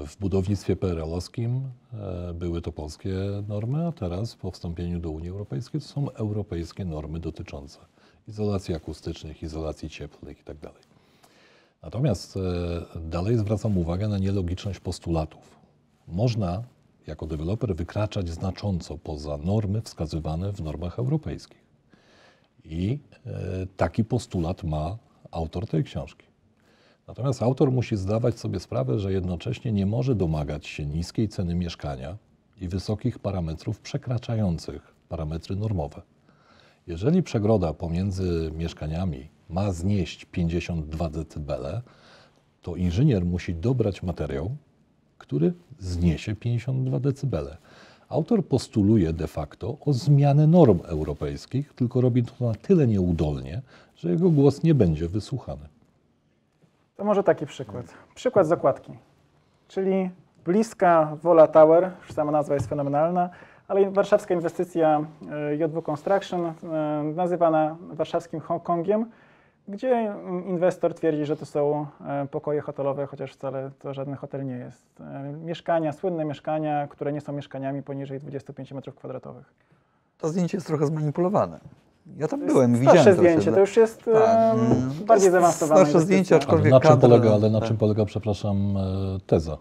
W 0.06 0.16
budownictwie 0.20 0.76
PRL-owskim 0.76 1.62
e, 1.92 2.34
były 2.34 2.62
to 2.62 2.72
polskie 2.72 3.14
normy, 3.48 3.86
a 3.86 3.92
teraz 3.92 4.36
po 4.36 4.50
wstąpieniu 4.50 5.00
do 5.00 5.10
Unii 5.10 5.28
Europejskiej 5.28 5.80
to 5.80 5.86
są 5.86 6.10
europejskie 6.10 6.84
normy 6.84 7.20
dotyczące 7.20 7.78
izolacji 8.28 8.74
akustycznych, 8.74 9.42
izolacji 9.42 9.90
cieplnych 9.90 10.38
itd. 10.38 10.70
Natomiast 11.82 12.36
e, 12.36 13.00
dalej 13.00 13.38
zwracam 13.38 13.78
uwagę 13.78 14.08
na 14.08 14.18
nielogiczność 14.18 14.80
postulatów. 14.80 15.58
Można 16.08 16.62
jako 17.06 17.26
deweloper 17.26 17.76
wykraczać 17.76 18.28
znacząco 18.30 18.98
poza 18.98 19.36
normy 19.36 19.82
wskazywane 19.82 20.52
w 20.52 20.60
normach 20.60 20.98
europejskich. 20.98 21.67
I 22.64 22.98
e, 23.26 23.66
taki 23.76 24.04
postulat 24.04 24.64
ma 24.64 24.98
autor 25.30 25.66
tej 25.66 25.84
książki. 25.84 26.26
Natomiast 27.08 27.42
autor 27.42 27.72
musi 27.72 27.96
zdawać 27.96 28.38
sobie 28.38 28.60
sprawę, 28.60 28.98
że 28.98 29.12
jednocześnie 29.12 29.72
nie 29.72 29.86
może 29.86 30.14
domagać 30.14 30.66
się 30.66 30.86
niskiej 30.86 31.28
ceny 31.28 31.54
mieszkania 31.54 32.16
i 32.60 32.68
wysokich 32.68 33.18
parametrów 33.18 33.80
przekraczających 33.80 34.94
parametry 35.08 35.56
normowe. 35.56 36.02
Jeżeli 36.86 37.22
przegroda 37.22 37.72
pomiędzy 37.72 38.50
mieszkaniami 38.56 39.28
ma 39.48 39.72
znieść 39.72 40.24
52 40.24 41.10
dB, 41.10 41.82
to 42.62 42.76
inżynier 42.76 43.24
musi 43.24 43.54
dobrać 43.54 44.02
materiał, 44.02 44.56
który 45.18 45.52
zniesie 45.78 46.36
52 46.36 47.00
dB. 47.00 47.56
Autor 48.08 48.44
postuluje 48.44 49.12
de 49.12 49.26
facto 49.26 49.76
o 49.86 49.92
zmianę 49.92 50.46
norm 50.46 50.78
europejskich, 50.84 51.74
tylko 51.74 52.00
robi 52.00 52.22
to 52.22 52.46
na 52.46 52.54
tyle 52.54 52.86
nieudolnie, 52.86 53.62
że 53.96 54.10
jego 54.10 54.30
głos 54.30 54.62
nie 54.62 54.74
będzie 54.74 55.08
wysłuchany. 55.08 55.68
To 56.96 57.04
może 57.04 57.22
taki 57.22 57.46
przykład. 57.46 57.86
Przykład 58.14 58.46
z. 58.46 58.60
Czyli 59.68 60.10
bliska 60.44 61.16
Wola 61.22 61.46
Tower, 61.46 61.90
już 62.02 62.12
sama 62.12 62.32
nazwa 62.32 62.54
jest 62.54 62.66
fenomenalna, 62.66 63.30
ale 63.68 63.90
warszawska 63.90 64.34
inwestycja 64.34 65.00
e, 65.30 65.58
J2 65.58 65.82
Construction, 65.82 66.46
e, 66.46 66.52
nazywana 67.02 67.76
warszawskim 67.80 68.40
Hongkongiem, 68.40 69.06
gdzie 69.68 70.14
inwestor 70.46 70.94
twierdzi, 70.94 71.24
że 71.24 71.36
to 71.36 71.46
są 71.46 71.86
e, 72.06 72.26
pokoje 72.30 72.60
hotelowe, 72.60 73.06
chociaż 73.06 73.32
wcale 73.32 73.70
to 73.78 73.94
żaden 73.94 74.14
hotel 74.14 74.46
nie 74.46 74.56
jest. 74.56 75.00
E, 75.00 75.32
Mieszkania, 75.32 75.92
słynne 75.92 76.24
mieszkania, 76.24 76.86
które 76.88 77.12
nie 77.12 77.20
są 77.20 77.32
mieszkaniami 77.32 77.82
poniżej 77.82 78.18
25 78.20 78.72
m2. 78.72 79.32
To 80.18 80.28
zdjęcie 80.28 80.56
jest 80.56 80.66
trochę 80.66 80.86
zmanipulowane. 80.86 81.60
Ja 82.16 82.28
tam 82.28 82.40
To 82.40 82.46
byłem, 82.46 82.72
widziałem 82.74 82.98
starsze 83.00 83.10
to. 83.16 83.22
zdjęcie, 83.22 83.52
to 83.52 83.60
już 83.60 83.76
jest 83.76 84.04
Tak, 84.04 84.56
to 84.98 85.04
bardziej 85.06 85.30
zaawansowane. 85.30 85.80
starsze 85.80 86.00
zdjęcie, 86.00 86.36
aczkolwiek- 86.36 86.72
Ale 86.72 86.80
na 86.84 86.90
czym 86.90 86.98
polega, 87.00 87.34
ale 87.34 87.50
na 87.50 87.58
tak. 87.60 87.68
czym 87.68 87.76
polega, 87.76 88.04
przepraszam, 88.04 88.76
e, 88.76 88.80
teza? 89.26 89.58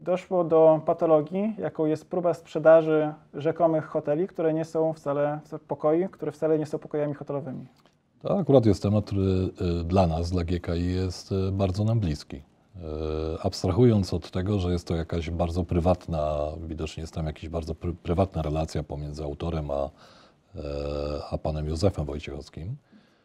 doszło 0.00 0.44
do 0.44 0.80
patologii, 0.86 1.54
jaką 1.58 1.86
jest 1.86 2.10
próba 2.10 2.34
sprzedaży 2.34 3.12
rzekomych 3.34 3.84
hoteli, 3.84 4.26
które 4.28 4.54
nie 4.54 4.64
są 4.64 4.92
wcale 4.92 5.40
pokoi, 5.68 6.08
które 6.08 6.32
wcale 6.32 6.58
nie 6.58 6.66
są 6.66 6.78
pokojami 6.78 7.14
hotelowymi. 7.14 7.66
To 8.22 8.38
akurat 8.38 8.66
jest 8.66 8.82
temat, 8.82 9.04
który 9.04 9.50
e, 9.80 9.84
dla 9.84 10.06
nas, 10.06 10.30
dla 10.30 10.44
GKI 10.44 10.84
jest 10.94 11.32
e, 11.32 11.52
bardzo 11.52 11.84
nam 11.84 12.00
bliski. 12.00 12.36
E, 12.36 12.42
Abstrahując 13.42 14.14
od 14.14 14.30
tego, 14.30 14.58
że 14.58 14.72
jest 14.72 14.86
to 14.86 14.96
jakaś 14.96 15.30
bardzo 15.30 15.64
prywatna, 15.64 16.38
widocznie 16.66 17.00
jest 17.00 17.14
tam 17.14 17.26
jakaś 17.26 17.48
bardzo 17.48 17.74
pry, 17.74 17.94
prywatna 17.94 18.42
relacja 18.42 18.82
pomiędzy 18.82 19.22
autorem 19.22 19.70
a, 19.70 19.90
a 21.30 21.38
panem 21.38 21.66
Józefem 21.66 22.04
Wojciechowskim. 22.04 22.76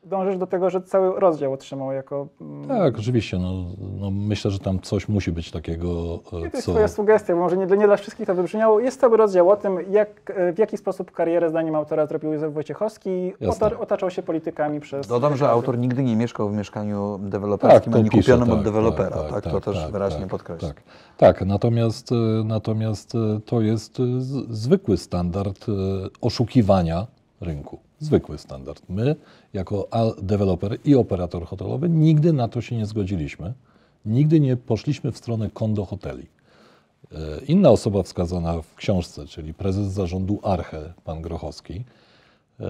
Dążysz 0.08 0.38
do 0.38 0.48
tego, 0.48 0.70
że 0.70 0.82
cały 0.82 1.20
rozdział 1.20 1.54
otrzymał 1.54 1.92
jako... 1.92 2.28
mm, 2.42 2.68
Tak, 2.68 3.00
oczywiście. 3.00 3.40
No, 3.40 3.52
no 4.00 4.12
myślę, 4.12 4.52
że 4.52 4.60
tam 4.60 4.80
coś 4.80 5.10
musi 5.10 5.32
być 5.32 5.52
takiego, 5.52 6.20
e, 6.28 6.30
To 6.32 6.40
jest 6.40 6.66
co... 6.66 6.72
Twoja 6.72 6.88
sugestia, 6.88 7.34
bo 7.34 7.40
może 7.40 7.58
nie, 7.58 7.68
dla- 7.68 7.76
nie 7.78 7.86
dla 7.88 7.98
wszystkich 7.98 8.28
to 8.28 8.36
wybrzmiało. 8.36 8.80
Jest 8.80 9.00
cały 9.02 9.18
rozdział 9.18 9.50
o 9.50 9.56
tym, 9.56 9.78
jak, 9.92 10.10
e, 10.36 10.54
w 10.54 10.58
jaki 10.58 10.78
sposób 10.78 11.12
karierę 11.12 11.50
zdaniem 11.50 11.76
autora 11.76 12.06
zrobił 12.06 12.34
Józef 12.34 12.54
Wojciechowski 12.54 13.10
i 13.10 13.34
Jasne. 13.40 13.68
ota- 13.68 13.80
otaczał 13.80 14.10
się 14.10 14.24
politykami 14.24 14.80
przez... 14.80 15.08
Dodam, 15.08 15.38
że 15.38 15.50
autor 15.50 15.78
nigdy 15.78 16.04
nie 16.04 16.16
mieszkał 16.16 16.50
w 16.50 16.54
mieszkaniu 16.54 17.20
deweloperskim, 17.22 17.94
to 17.94 18.00
ani 18.00 18.10
pisze, 18.10 18.22
kupionym 18.32 18.50
od 18.52 18.56
tak, 18.56 18.66
dewelopera. 18.66 19.10
tak, 19.18 19.32
Tak, 19.32 19.44
tak, 19.44 19.54
to 19.54 19.62
tak, 19.62 19.64
też 19.74 19.84
tak, 19.84 19.92
wyraźnie 19.92 20.20
tak, 20.22 20.30
podkreślam. 20.30 20.72
Tak, 20.72 20.84
tak 21.18 21.46
natomiast, 21.48 22.12
e, 22.12 22.16
natomiast 22.46 23.14
to 23.46 23.62
jest 23.62 23.98
zwykły 24.50 24.98
standard 24.98 25.66
oszukiwania 26.22 27.08
rynku. 27.42 27.80
Zwykły 28.00 28.38
standard. 28.38 28.82
My, 28.90 29.16
jako 29.54 29.88
deweloper 30.22 30.78
i 30.86 30.96
operator 30.96 31.46
hotelowy, 31.46 31.90
nigdy 31.90 32.34
na 32.34 32.48
to 32.48 32.62
się 32.62 32.78
nie 32.78 32.86
zgodziliśmy. 32.86 33.54
Nigdy 34.06 34.40
nie 34.40 34.58
poszliśmy 34.58 35.12
w 35.12 35.18
stronę 35.18 35.50
kondo 35.54 35.86
hoteli. 35.86 36.28
E, 37.12 37.16
Inna 37.48 37.70
osoba 37.70 38.04
wskazana 38.04 38.62
w 38.62 38.76
książce, 38.76 39.26
czyli 39.26 39.54
prezes 39.54 39.88
zarządu 39.88 40.40
Arche, 40.44 40.94
pan 41.04 41.22
Grochowski, 41.22 41.84
e, 42.60 42.64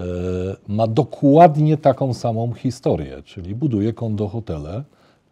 ma 0.68 0.86
dokładnie 0.86 1.76
taką 1.76 2.14
samą 2.14 2.52
historię, 2.52 3.22
czyli 3.22 3.54
buduje 3.54 3.92
kondo 3.92 4.28
hotele, 4.28 4.84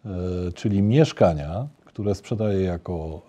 e, 0.04 0.10
czyli 0.54 0.82
mieszkania, 0.82 1.66
które 1.84 2.14
sprzedaje 2.14 2.60
jako 2.60 3.22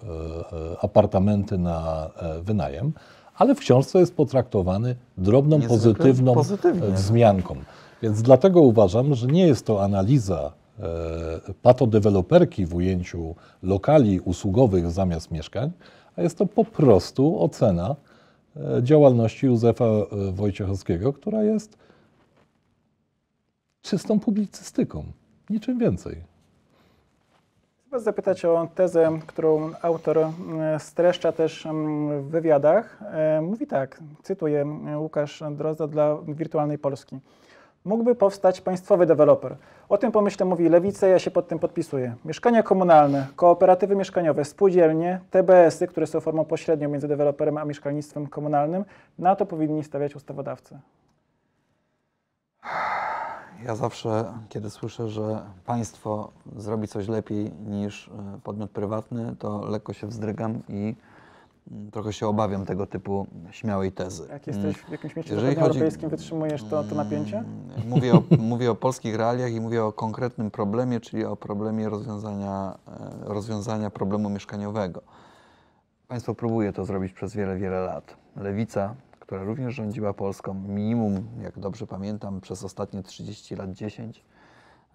apartamenty 0.81 1.57
na 1.57 2.09
wynajem, 2.41 2.93
ale 3.37 3.55
w 3.55 3.59
książce 3.59 3.99
jest 3.99 4.15
potraktowany 4.15 4.95
drobną, 5.17 5.57
Niezwykle 5.57 5.77
pozytywną 5.77 6.33
pozytywnie. 6.33 6.87
e, 6.87 6.91
wzmianką. 6.91 7.55
Więc 8.01 8.21
dlatego 8.21 8.61
uważam, 8.61 9.15
że 9.15 9.27
nie 9.27 9.47
jest 9.47 9.65
to 9.65 9.83
analiza 9.83 10.51
e, 10.79 10.83
patodeweloperki 11.61 12.65
w 12.65 12.75
ujęciu 12.75 13.35
lokali 13.63 14.19
usługowych 14.19 14.91
zamiast 14.91 15.31
mieszkań, 15.31 15.71
a 16.15 16.21
jest 16.21 16.37
to 16.37 16.45
po 16.45 16.65
prostu 16.65 17.43
ocena 17.43 17.95
e, 18.55 18.83
działalności 18.83 19.45
Józefa 19.45 19.85
e, 19.85 20.05
Wojciechowskiego, 20.31 21.13
która 21.13 21.43
jest 21.43 21.77
czystą 23.81 24.19
publicystyką, 24.19 25.03
niczym 25.49 25.79
więcej. 25.79 26.36
Was 27.97 28.03
zapytać 28.03 28.45
o 28.45 28.67
tezę, 28.75 29.19
którą 29.27 29.71
autor 29.81 30.17
mm, 30.17 30.79
streszcza 30.79 31.31
też 31.31 31.65
mm, 31.65 32.21
w 32.21 32.29
wywiadach. 32.29 32.99
E, 33.13 33.41
Mówi 33.41 33.67
tak, 33.67 33.99
cytuję 34.23 34.65
e, 34.87 34.99
Łukasz 34.99 35.43
Drozda 35.51 35.87
dla 35.87 36.17
Wirtualnej 36.27 36.77
Polski. 36.77 37.19
Mógłby 37.85 38.15
powstać 38.15 38.61
państwowy 38.61 39.05
deweloper. 39.05 39.55
O 39.89 39.97
tym 39.97 40.11
pomyśle 40.11 40.45
mówi 40.45 40.69
Lewica, 40.69 41.07
ja 41.07 41.19
się 41.19 41.31
pod 41.31 41.47
tym 41.47 41.59
podpisuję. 41.59 42.15
Mieszkania 42.25 42.63
komunalne, 42.63 43.27
kooperatywy 43.35 43.95
mieszkaniowe, 43.95 44.45
spółdzielnie, 44.45 45.19
TBS-y, 45.31 45.87
które 45.87 46.07
są 46.07 46.19
formą 46.19 46.45
pośrednią 46.45 46.89
między 46.89 47.07
deweloperem 47.07 47.57
a 47.57 47.65
mieszkalnictwem 47.65 48.27
komunalnym, 48.27 48.85
na 49.19 49.35
to 49.35 49.45
powinni 49.45 49.83
stawiać 49.83 50.15
ustawodawcy. 50.15 50.79
Ja 53.67 53.75
zawsze, 53.75 54.25
kiedy 54.49 54.69
słyszę, 54.69 55.09
że 55.09 55.41
państwo 55.65 56.31
zrobi 56.55 56.87
coś 56.87 57.07
lepiej 57.07 57.51
niż 57.51 58.07
e, 58.07 58.39
podmiot 58.43 58.71
prywatny, 58.71 59.35
to 59.39 59.65
lekko 59.69 59.93
się 59.93 60.07
wzdrygam 60.07 60.61
i 60.69 60.95
mm, 61.71 61.91
trochę 61.91 62.13
się 62.13 62.27
obawiam 62.27 62.65
tego 62.65 62.85
typu 62.85 63.27
śmiałej 63.51 63.91
tezy. 63.91 64.27
Jak 64.31 64.47
jesteś 64.47 64.77
w 64.77 64.91
jakimś 64.91 65.15
mieście 65.15 65.33
Jeżeli 65.35 65.55
chodzi- 65.55 65.79
wytrzymujesz 66.09 66.63
to, 66.63 66.83
to 66.83 66.95
napięcie? 66.95 67.37
Mm, 67.37 67.87
Mówię 67.89 68.13
o, 68.15 68.23
mówię 68.53 68.71
o 68.71 68.75
polskich 68.75 69.15
realiach 69.15 69.51
i 69.51 69.61
mówię 69.61 69.83
o 69.83 69.91
konkretnym 69.91 70.51
problemie, 70.51 70.99
czyli 70.99 71.25
o 71.25 71.35
problemie 71.35 71.89
rozwiązania, 71.89 72.77
e, 72.87 73.33
rozwiązania 73.33 73.89
problemu 73.89 74.29
mieszkaniowego. 74.29 75.01
Państwo 76.07 76.35
próbuje 76.35 76.73
to 76.73 76.85
zrobić 76.85 77.13
przez 77.13 77.33
wiele, 77.35 77.57
wiele 77.57 77.79
lat. 77.79 78.15
Lewica, 78.35 78.95
która 79.27 79.43
również 79.43 79.75
rządziła 79.75 80.13
Polską, 80.13 80.53
minimum, 80.53 81.27
jak 81.41 81.59
dobrze 81.59 81.87
pamiętam, 81.87 82.41
przez 82.41 82.63
ostatnie 82.63 83.03
30 83.03 83.55
lat 83.55 83.71
10, 83.71 84.23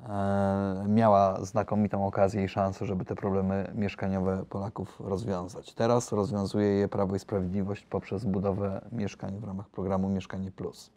e, 0.09 0.85
miała 0.89 1.45
znakomitą 1.45 2.07
okazję 2.07 2.45
i 2.45 2.49
szansę, 2.49 2.87
żeby 2.87 3.05
te 3.05 3.15
problemy 3.15 3.73
mieszkaniowe 3.75 4.45
Polaków 4.49 5.01
rozwiązać. 5.01 5.75
Teraz 5.75 6.13
rozwiązuje 6.13 6.67
je 6.67 6.89
Prawo 6.89 7.17
i 7.17 7.19
Sprawiedliwość 7.19 7.87
poprzez 7.87 8.25
budowę 8.25 8.81
mieszkań 8.93 9.41
w 9.41 9.45
ramach 9.45 9.69
programu 9.69 10.09
Mieszkanie 10.09 10.51
Plus. 10.51 10.91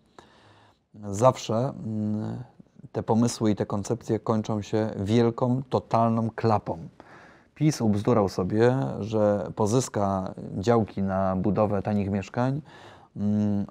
Zawsze 1.03 1.55
mm, 1.55 2.43
te 2.91 3.03
pomysły 3.03 3.51
i 3.51 3.55
te 3.55 3.65
koncepcje 3.65 4.19
kończą 4.19 4.61
się 4.61 4.89
wielką, 4.97 5.61
totalną 5.69 6.29
klapą. 6.35 6.77
PiS 7.55 7.81
ubzdurał 7.81 8.29
sobie, 8.29 8.77
że 8.99 9.51
pozyska 9.55 10.33
działki 10.57 11.03
na 11.03 11.35
budowę 11.35 11.81
tanich 11.81 12.09
mieszkań 12.09 12.61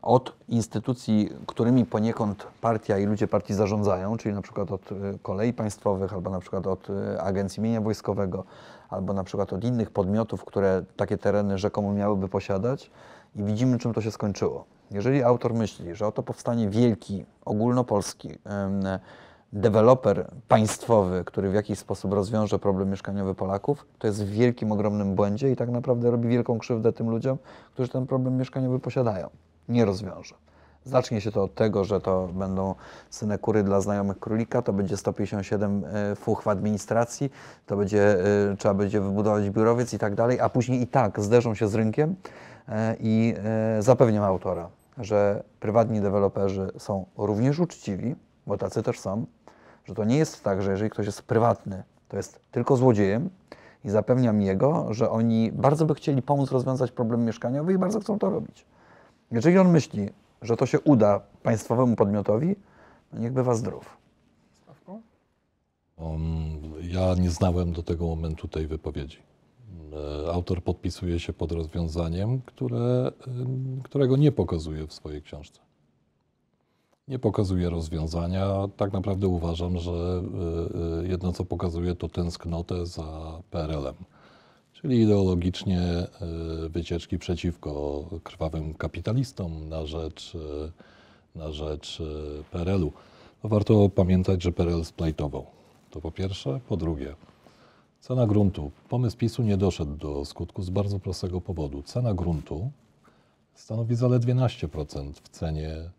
od 0.03 0.33
instytucji, 0.49 1.31
którymi 1.47 1.85
poniekąd 1.85 2.47
partia 2.61 2.99
i 2.99 3.07
ludzie 3.07 3.29
partii 3.29 3.55
zarządzają, 3.55 4.17
czyli 4.17 4.35
na 4.35 4.43
przykład 4.43 4.73
od 4.73 4.93
y, 4.93 5.19
kolei 5.23 5.53
państwowych, 5.53 6.13
albo 6.13 6.31
na 6.31 6.41
przykład 6.41 6.67
od 6.67 6.91
y, 6.91 7.21
Agencji 7.21 7.63
Mienia 7.63 7.81
Wojskowego, 7.81 8.45
albo 8.91 9.13
na 9.13 9.25
przykład 9.25 9.53
od 9.53 9.65
innych 9.65 9.91
podmiotów, 9.91 10.45
które 10.45 10.85
takie 10.97 11.19
tereny 11.19 11.59
rzekomo 11.59 11.93
miałyby 11.93 12.29
posiadać. 12.29 12.91
I 13.37 13.43
widzimy, 13.43 13.79
czym 13.79 13.95
to 13.95 14.01
się 14.01 14.11
skończyło. 14.11 14.65
Jeżeli 14.91 15.23
autor 15.23 15.55
myśli, 15.55 15.95
że 15.95 16.07
oto 16.07 16.23
powstanie 16.23 16.69
wielki, 16.69 17.25
ogólnopolski 17.45 18.39
deweloper 19.55 20.31
państwowy, 20.49 21.25
który 21.25 21.51
w 21.51 21.55
jakiś 21.55 21.79
sposób 21.79 22.13
rozwiąże 22.13 22.59
problem 22.59 22.91
mieszkaniowy 22.91 23.35
Polaków, 23.35 23.87
to 23.99 24.07
jest 24.07 24.25
w 24.25 24.29
wielkim, 24.29 24.73
ogromnym 24.73 25.15
błędzie 25.15 25.51
i 25.51 25.57
tak 25.57 25.71
naprawdę 25.71 26.11
robi 26.11 26.29
wielką 26.29 26.59
krzywdę 26.59 26.93
tym 26.93 27.11
ludziom, 27.11 27.39
którzy 27.73 27.89
ten 27.89 28.07
problem 28.07 28.37
mieszkaniowy 28.37 28.79
posiadają. 28.79 29.29
Nie 29.69 29.85
rozwiąże. 29.85 30.35
Zacznie 30.85 31.21
się 31.21 31.33
to 31.33 31.43
od 31.43 31.55
tego, 31.55 31.85
że 31.85 32.01
to 32.01 32.29
będą 32.33 32.75
synekury 33.11 33.63
dla 33.63 33.81
znajomych 33.81 34.19
królika, 34.19 34.63
to 34.63 34.73
będzie 34.73 34.97
157 34.97 35.85
e, 35.85 36.17
fuch 36.17 36.43
w 36.43 36.49
administracji, 36.49 37.31
to 37.67 37.77
będzie, 37.77 38.25
e, 38.53 38.57
trzeba 38.57 38.75
będzie 38.75 39.01
wybudować 39.01 39.51
biurowiec 39.51 39.95
i 39.95 39.99
tak 39.99 40.15
dalej, 40.15 40.41
a 40.41 40.49
później 40.49 40.81
i 40.81 40.87
tak 40.87 41.21
zderzą 41.21 41.55
się 41.55 41.69
z 41.69 41.75
rynkiem 41.75 42.17
e, 42.69 42.97
i 43.01 43.35
zapewniam 43.79 44.25
autora, 44.25 44.69
że 44.99 45.43
prywatni 45.61 46.01
deweloperzy 46.01 46.71
są 46.79 47.07
również 47.17 47.59
uczciwi, 47.59 48.15
bo 48.47 48.59
tacy 48.59 48.83
też 48.83 49.01
są, 49.01 49.27
że 49.85 49.95
to 49.95 50.05
nie 50.05 50.17
jest 50.17 50.45
tak, 50.45 50.63
że 50.63 50.71
jeżeli 50.71 50.91
ktoś 50.91 51.07
jest 51.07 51.23
prywatny, 51.23 51.83
to 52.09 52.17
jest 52.17 52.41
tylko 52.51 52.77
złodziejem 52.77 53.31
i 53.85 53.91
zapewniam 53.91 54.43
jego, 54.43 54.95
że 54.95 55.11
oni 55.11 55.53
bardzo 55.53 55.87
by 55.87 55.95
chcieli 55.95 56.23
pomóc 56.23 56.51
rozwiązać 56.51 56.93
problem 56.93 57.25
mieszkaniowy 57.25 57.73
i 57.73 57.79
bardzo 57.79 58.01
chcą 58.01 58.19
to 58.19 58.31
robić. 58.31 58.65
Jeżeli 59.31 59.59
on 59.59 59.71
myśli, 59.71 60.11
że 60.43 60.57
to 60.57 60.67
się 60.67 60.81
uda 60.81 61.21
państwowemu 61.43 61.97
podmiotowi, 61.97 62.57
no 63.13 63.21
niech 63.21 63.33
bywa 63.33 63.55
zdrów. 63.55 63.97
Um, 65.97 66.21
ja 66.81 67.15
nie 67.15 67.31
znałem 67.31 67.73
do 67.73 67.83
tego 67.83 68.07
momentu 68.07 68.49
tej 68.49 68.67
wypowiedzi. 68.67 69.19
E, 70.27 70.33
Autor 70.33 70.63
podpisuje 70.63 71.21
się 71.21 71.33
pod 71.33 71.53
rozwiązaniem, 71.53 72.41
które, 72.47 73.13
którego 73.85 74.17
nie 74.17 74.33
pokazuje 74.33 74.87
w 74.87 74.93
swojej 74.93 75.23
książce. 75.23 75.61
Nie 77.09 77.19
pokazuje 77.19 77.71
rozwiązania. 77.71 78.69
Tak 78.77 78.93
naprawdę 78.93 79.29
uważam, 79.29 79.79
że 79.79 80.23
y, 81.01 81.05
y, 81.05 81.09
jedno 81.09 81.33
co 81.33 81.45
pokazuje 81.45 81.95
to 81.95 82.09
tęsknotę 82.09 82.87
za 82.87 83.39
PRL-em. 83.51 83.95
Czyli 84.73 85.01
ideologicznie 85.01 85.83
y, 86.67 86.69
wycieczki 86.69 87.19
przeciwko 87.19 88.05
krwawym 88.23 88.75
kapitalistom 88.75 89.69
na 89.69 89.87
rzecz, 89.87 90.37
na 91.35 91.53
rzecz 91.53 92.03
PRL-u. 92.51 92.93
Warto 93.43 93.89
pamiętać, 93.89 94.43
że 94.43 94.53
PRL 94.53 94.85
splajtował. 94.85 95.47
To 95.91 96.01
po 96.01 96.11
pierwsze. 96.11 96.61
Po 96.69 96.77
drugie, 96.77 97.15
cena 98.01 98.27
gruntu. 98.27 98.71
Pomysł 98.89 99.17
PiSu 99.17 99.43
nie 99.43 99.57
doszedł 99.57 99.97
do 99.97 100.25
skutku 100.25 100.63
z 100.63 100.71
bardzo 100.71 100.99
prostego 100.99 101.41
powodu. 101.41 101.83
Cena 101.83 102.15
gruntu 102.15 102.71
stanowi 103.55 103.95
zaledwie 103.95 104.35
12% 104.35 105.13
w 105.13 105.29
cenie 105.29 105.91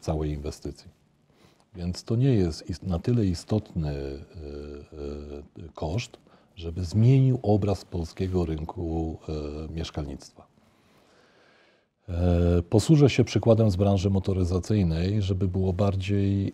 całej 0.00 0.30
inwestycji. 0.30 0.90
Więc 1.76 2.04
to 2.04 2.16
nie 2.16 2.34
jest 2.34 2.82
na 2.82 2.98
tyle 2.98 3.26
istotny 3.26 3.90
e, 3.90 3.94
e, 5.64 5.68
koszt, 5.74 6.16
żeby 6.56 6.84
zmienił 6.84 7.38
obraz 7.42 7.84
polskiego 7.84 8.44
rynku 8.44 9.18
e, 9.28 9.72
mieszkalnictwa. 9.72 10.46
E, 12.08 12.62
Posłużę 12.70 13.10
się 13.10 13.24
przykładem 13.24 13.70
z 13.70 13.76
branży 13.76 14.10
motoryzacyjnej, 14.10 15.22
żeby 15.22 15.48
było 15.48 15.72
bardziej, 15.72 16.52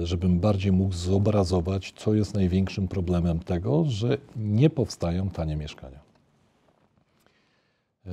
e, 0.00 0.06
żebym 0.06 0.40
bardziej 0.40 0.72
mógł 0.72 0.94
zobrazować, 0.94 1.92
co 1.96 2.14
jest 2.14 2.34
największym 2.34 2.88
problemem 2.88 3.40
tego, 3.40 3.84
że 3.84 4.18
nie 4.36 4.70
powstają 4.70 5.30
tanie 5.30 5.56
mieszkania. 5.56 6.03
E, 8.06 8.10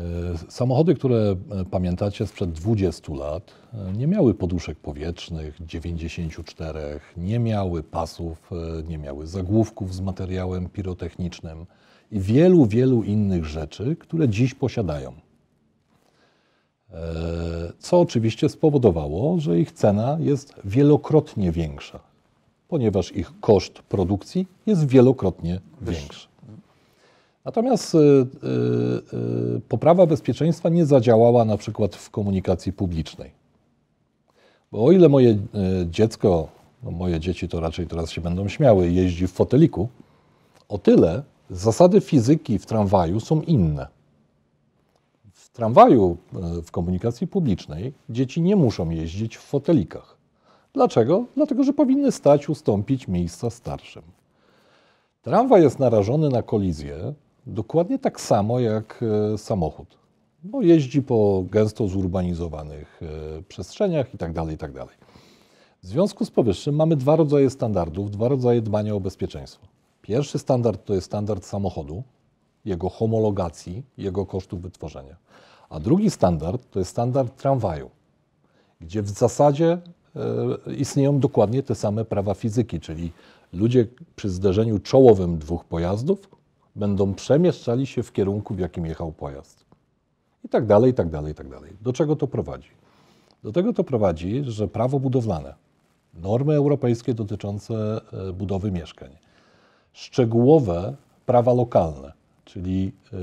Samochody, 0.50 0.96
które 0.96 1.18
e, 1.18 1.66
pamiętacie 1.66 2.28
sprzed 2.28 2.52
20 2.52 3.14
lat, 3.14 3.52
e, 3.74 3.94
nie 3.94 4.08
miały 4.08 4.34
poduszek 4.34 4.80
powietrznych 4.80 5.58
94, 5.66 7.00
nie 7.18 7.40
miały 7.40 7.84
pasów, 7.84 8.52
nie 8.88 8.98
miały 8.98 9.28
zagłówków 9.28 9.96
z 9.96 10.02
materiałem 10.02 10.70
pirotechnicznym 10.70 11.66
i 12.12 12.20
wielu, 12.20 12.66
wielu 12.66 13.04
innych 13.04 13.46
rzeczy, 13.46 13.96
które 14.00 14.30
dziś 14.30 14.54
posiadają. 14.54 15.14
Co 17.80 18.00
oczywiście 18.00 18.50
spowodowało, 18.50 19.40
że 19.40 19.60
ich 19.60 19.72
cena 19.72 20.18
jest 20.20 20.54
wielokrotnie 20.66 21.52
większa, 21.52 22.00
ponieważ 22.68 23.12
ich 23.12 23.40
koszt 23.40 23.74
produkcji 23.74 24.48
jest 24.66 24.88
wielokrotnie 24.88 25.60
większy. 25.82 26.31
Natomiast 27.46 27.96
y, 27.96 27.98
y, 27.98 29.58
y, 29.58 29.62
poprawa 29.70 30.06
bezpieczeństwa 30.06 30.70
nie 30.70 30.86
zadziałała 30.86 31.46
na 31.46 31.58
przykład 31.58 31.96
w 31.96 32.10
komunikacji 32.10 32.74
publicznej. 32.74 33.32
Bo 34.72 34.86
o 34.86 34.92
ile 34.92 35.10
moje 35.10 35.40
dziecko, 35.86 36.48
no 36.84 36.92
moje 36.92 37.20
dzieci 37.20 37.48
to 37.48 37.60
raczej 37.60 37.88
teraz 37.88 38.12
się 38.12 38.22
będą 38.22 38.48
śmiały, 38.48 38.92
jeździ 38.92 39.28
w 39.28 39.32
foteliku, 39.32 39.90
o 40.70 40.78
tyle 40.78 41.24
zasady 41.50 42.02
fizyki 42.02 42.60
w 42.60 42.66
tramwaju 42.66 43.20
są 43.20 43.42
inne. 43.42 43.88
W 45.34 45.50
tramwaju 45.50 46.18
w 46.64 46.72
komunikacji 46.72 47.28
publicznej 47.28 47.94
dzieci 48.10 48.42
nie 48.42 48.56
muszą 48.56 48.90
jeździć 48.90 49.38
w 49.38 49.42
fotelikach. 49.42 50.18
Dlaczego? 50.74 51.26
Dlatego, 51.36 51.64
że 51.64 51.74
powinny 51.74 52.12
stać, 52.12 52.50
ustąpić 52.50 53.08
miejsca 53.08 53.50
starszym. 53.50 54.04
Tramwaj 55.22 55.62
jest 55.62 55.80
narażony 55.80 56.30
na 56.30 56.42
kolizję 56.42 57.14
dokładnie 57.48 58.00
tak 58.00 58.22
samo 58.22 58.60
jak 58.60 59.04
e, 59.34 59.38
samochód, 59.38 59.98
bo 60.44 60.62
jeździ 60.62 61.02
po 61.02 61.44
gęsto 61.52 61.88
zurbanizowanych 61.88 63.02
e, 63.40 63.42
przestrzeniach 63.44 64.14
itd., 64.14 64.46
itd. 64.50 64.86
W 65.84 65.88
związku 65.88 66.26
z 66.26 66.32
powyższym 66.32 66.76
mamy 66.76 66.96
dwa 66.96 67.16
rodzaje 67.16 67.50
standardów, 67.50 68.12
dwa 68.12 68.28
rodzaje 68.28 68.62
dbania 68.62 68.96
o 68.96 69.00
bezpieczeństwo. 69.00 69.68
Pierwszy 70.02 70.40
standard 70.40 70.86
to 70.86 70.94
jest 70.94 71.08
standard 71.08 71.46
samochodu, 71.46 72.04
jego 72.66 72.90
homologacji, 72.90 73.84
jego 73.98 74.26
kosztów 74.26 74.62
wytworzenia. 74.62 75.16
A 75.70 75.80
drugi 75.80 76.10
standard 76.10 76.72
to 76.72 76.80
jest 76.80 76.92
standard 76.92 77.42
tramwaju, 77.42 77.90
gdzie 78.82 79.02
w 79.02 79.10
zasadzie 79.10 79.78
e, 80.68 80.74
istnieją 80.74 81.20
dokładnie 81.20 81.64
te 81.64 81.76
same 81.76 82.06
prawa 82.06 82.34
fizyki, 82.34 82.80
czyli 82.80 83.12
ludzie 83.54 83.88
przy 84.16 84.30
zderzeniu 84.30 84.80
czołowym 84.80 85.38
dwóch 85.38 85.66
pojazdów 85.66 86.41
będą 86.76 87.14
przemieszczali 87.14 87.86
się 87.86 88.04
w 88.04 88.12
kierunku, 88.12 88.56
w 88.56 88.60
jakim 88.60 88.86
jechał 88.86 89.12
pojazd. 89.12 89.66
I 90.46 90.50
tak 90.50 90.66
dalej, 90.66 90.92
i 90.92 90.94
tak 90.94 91.10
dalej, 91.10 91.32
i 91.32 91.36
tak 91.36 91.50
dalej. 91.50 91.72
Do 91.82 91.94
czego 91.94 92.16
to 92.16 92.28
prowadzi? 92.28 92.70
Do 93.44 93.52
tego 93.52 93.74
to 93.74 93.84
prowadzi, 93.84 94.44
że 94.44 94.68
prawo 94.68 95.00
budowlane, 95.00 95.54
normy 96.14 96.54
europejskie 96.54 97.14
dotyczące 97.14 98.02
e, 98.30 98.34
budowy 98.34 98.72
mieszkań, 98.72 99.10
szczegółowe 99.94 100.96
prawa 101.26 101.54
lokalne, 101.54 102.14
czyli, 102.46 102.92
e, 103.14 103.18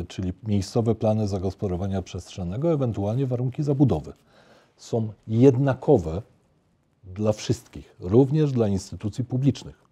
e, 0.00 0.04
czyli 0.04 0.32
miejscowe 0.46 0.94
plany 0.94 1.28
zagospodarowania 1.28 2.02
przestrzennego, 2.02 2.72
ewentualnie 2.72 3.26
warunki 3.26 3.62
zabudowy, 3.62 4.12
są 4.76 5.12
jednakowe 5.26 6.22
dla 7.04 7.32
wszystkich, 7.32 7.96
również 8.00 8.52
dla 8.52 8.68
instytucji 8.68 9.24
publicznych. 9.24 9.84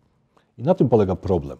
I 0.59 0.62
na 0.62 0.75
tym 0.75 0.88
polega 0.88 1.16
problem. 1.16 1.59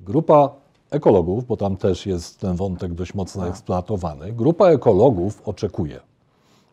Grupa 0.00 0.50
ekologów, 0.90 1.46
bo 1.46 1.56
tam 1.56 1.76
też 1.76 2.06
jest 2.06 2.40
ten 2.40 2.56
wątek 2.56 2.94
dość 2.94 3.14
mocno 3.14 3.48
eksploatowany, 3.48 4.32
grupa 4.32 4.68
ekologów 4.68 5.42
oczekuje 5.48 6.00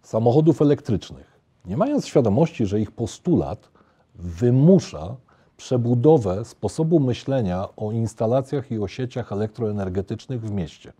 samochodów 0.01 0.61
elektrycznych, 0.61 1.39
nie 1.65 1.77
mając 1.77 2.07
świadomości, 2.07 2.65
że 2.65 2.81
ich 2.81 2.91
postulat 2.91 3.69
wymusza 4.15 5.15
przebudowę 5.57 6.45
sposobu 6.45 6.99
myślenia 6.99 7.67
o 7.75 7.91
instalacjach 7.91 8.71
i 8.71 8.79
o 8.79 8.87
sieciach 8.87 9.31
elektroenergetycznych 9.31 10.41
w 10.41 10.51
mieście. 10.51 10.93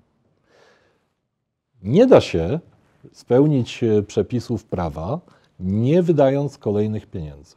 Nie 1.84 2.08
da 2.08 2.22
się 2.22 2.60
spełnić 3.12 3.84
e, 3.84 4.04
przepisów 4.04 4.66
prawa, 4.66 5.20
nie 5.60 6.04
wydając 6.04 6.58
kolejnych 6.58 7.06
pieniędzy. 7.08 7.56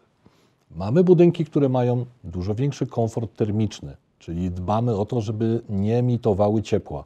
Mamy 0.71 1.05
budynki, 1.05 1.45
które 1.45 1.69
mają 1.69 2.07
dużo 2.25 2.55
większy 2.55 2.87
komfort 2.87 3.37
termiczny, 3.37 3.97
czyli 4.27 4.51
dbamy 4.51 4.97
o 4.97 5.05
to, 5.05 5.21
żeby 5.21 5.63
nie 5.69 5.99
emitowały 5.99 6.63
ciepła. 6.63 7.05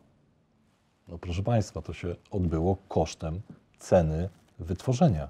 No 1.08 1.18
proszę 1.18 1.42
Państwa, 1.42 1.82
to 1.82 1.92
się 1.92 2.16
odbyło 2.30 2.76
kosztem 2.88 3.40
ceny 3.78 4.28
wytworzenia. 4.58 5.28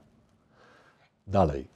Dalej. 1.27 1.69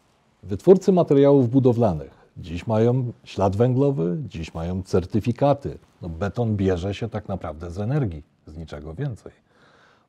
Wytwórcy 0.43 0.93
materiałów 0.93 1.51
budowlanych 1.51 2.11
dziś 2.37 2.67
mają 2.67 3.13
ślad 3.25 3.57
węglowy, 3.57 4.23
dziś 4.29 4.55
mają 4.55 4.83
certyfikaty. 4.83 5.79
No 6.03 6.09
beton 6.09 6.57
bierze 6.57 6.95
się 6.95 7.09
tak 7.09 7.29
naprawdę 7.29 7.71
z 7.71 7.79
energii, 7.79 8.23
z 8.47 8.57
niczego 8.57 8.95
więcej. 8.95 9.33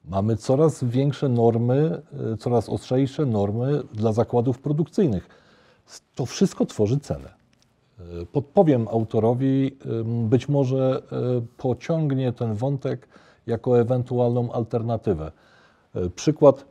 Mamy 0.06 0.38
coraz 0.38 0.84
większe 0.84 1.30
normy, 1.30 2.02
y, 2.34 2.38
coraz 2.38 2.70
ostrzejsze 2.70 3.26
normy 3.26 3.84
dla 3.94 4.13
zakładów 4.13 4.60
produkcyjnych. 4.60 5.30
To 6.15 6.26
wszystko 6.26 6.65
tworzy 6.65 7.00
cenę. 7.00 7.44
Y, 7.99 8.25
Podpowiem 8.25 8.88
autorowi, 8.88 9.77
być 10.05 10.49
może 10.49 11.01
y, 11.38 11.41
pociągnie 11.58 12.34
ten 12.34 12.53
wątek 12.53 13.08
jako 13.47 13.79
ewentualną 13.79 14.51
alternatywę. 14.51 15.31
Y, 15.95 16.10
Przykład, 16.10 16.65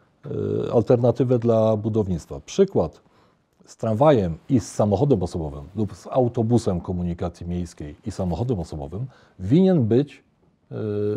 alternatywę 0.72 1.38
dla 1.38 1.76
budownictwa. 1.76 2.40
Przykład 2.40 3.02
z 3.64 3.76
tramwajem 3.76 4.38
i 4.48 4.60
z 4.60 4.72
samochodem 4.72 5.22
osobowym 5.22 5.64
lub 5.76 5.94
z 5.96 6.06
autobusem 6.06 6.80
komunikacji 6.80 7.46
miejskiej 7.46 7.96
i 8.06 8.10
samochodem 8.10 8.60
osobowym 8.60 9.06
winien 9.38 9.84
być, 9.84 10.24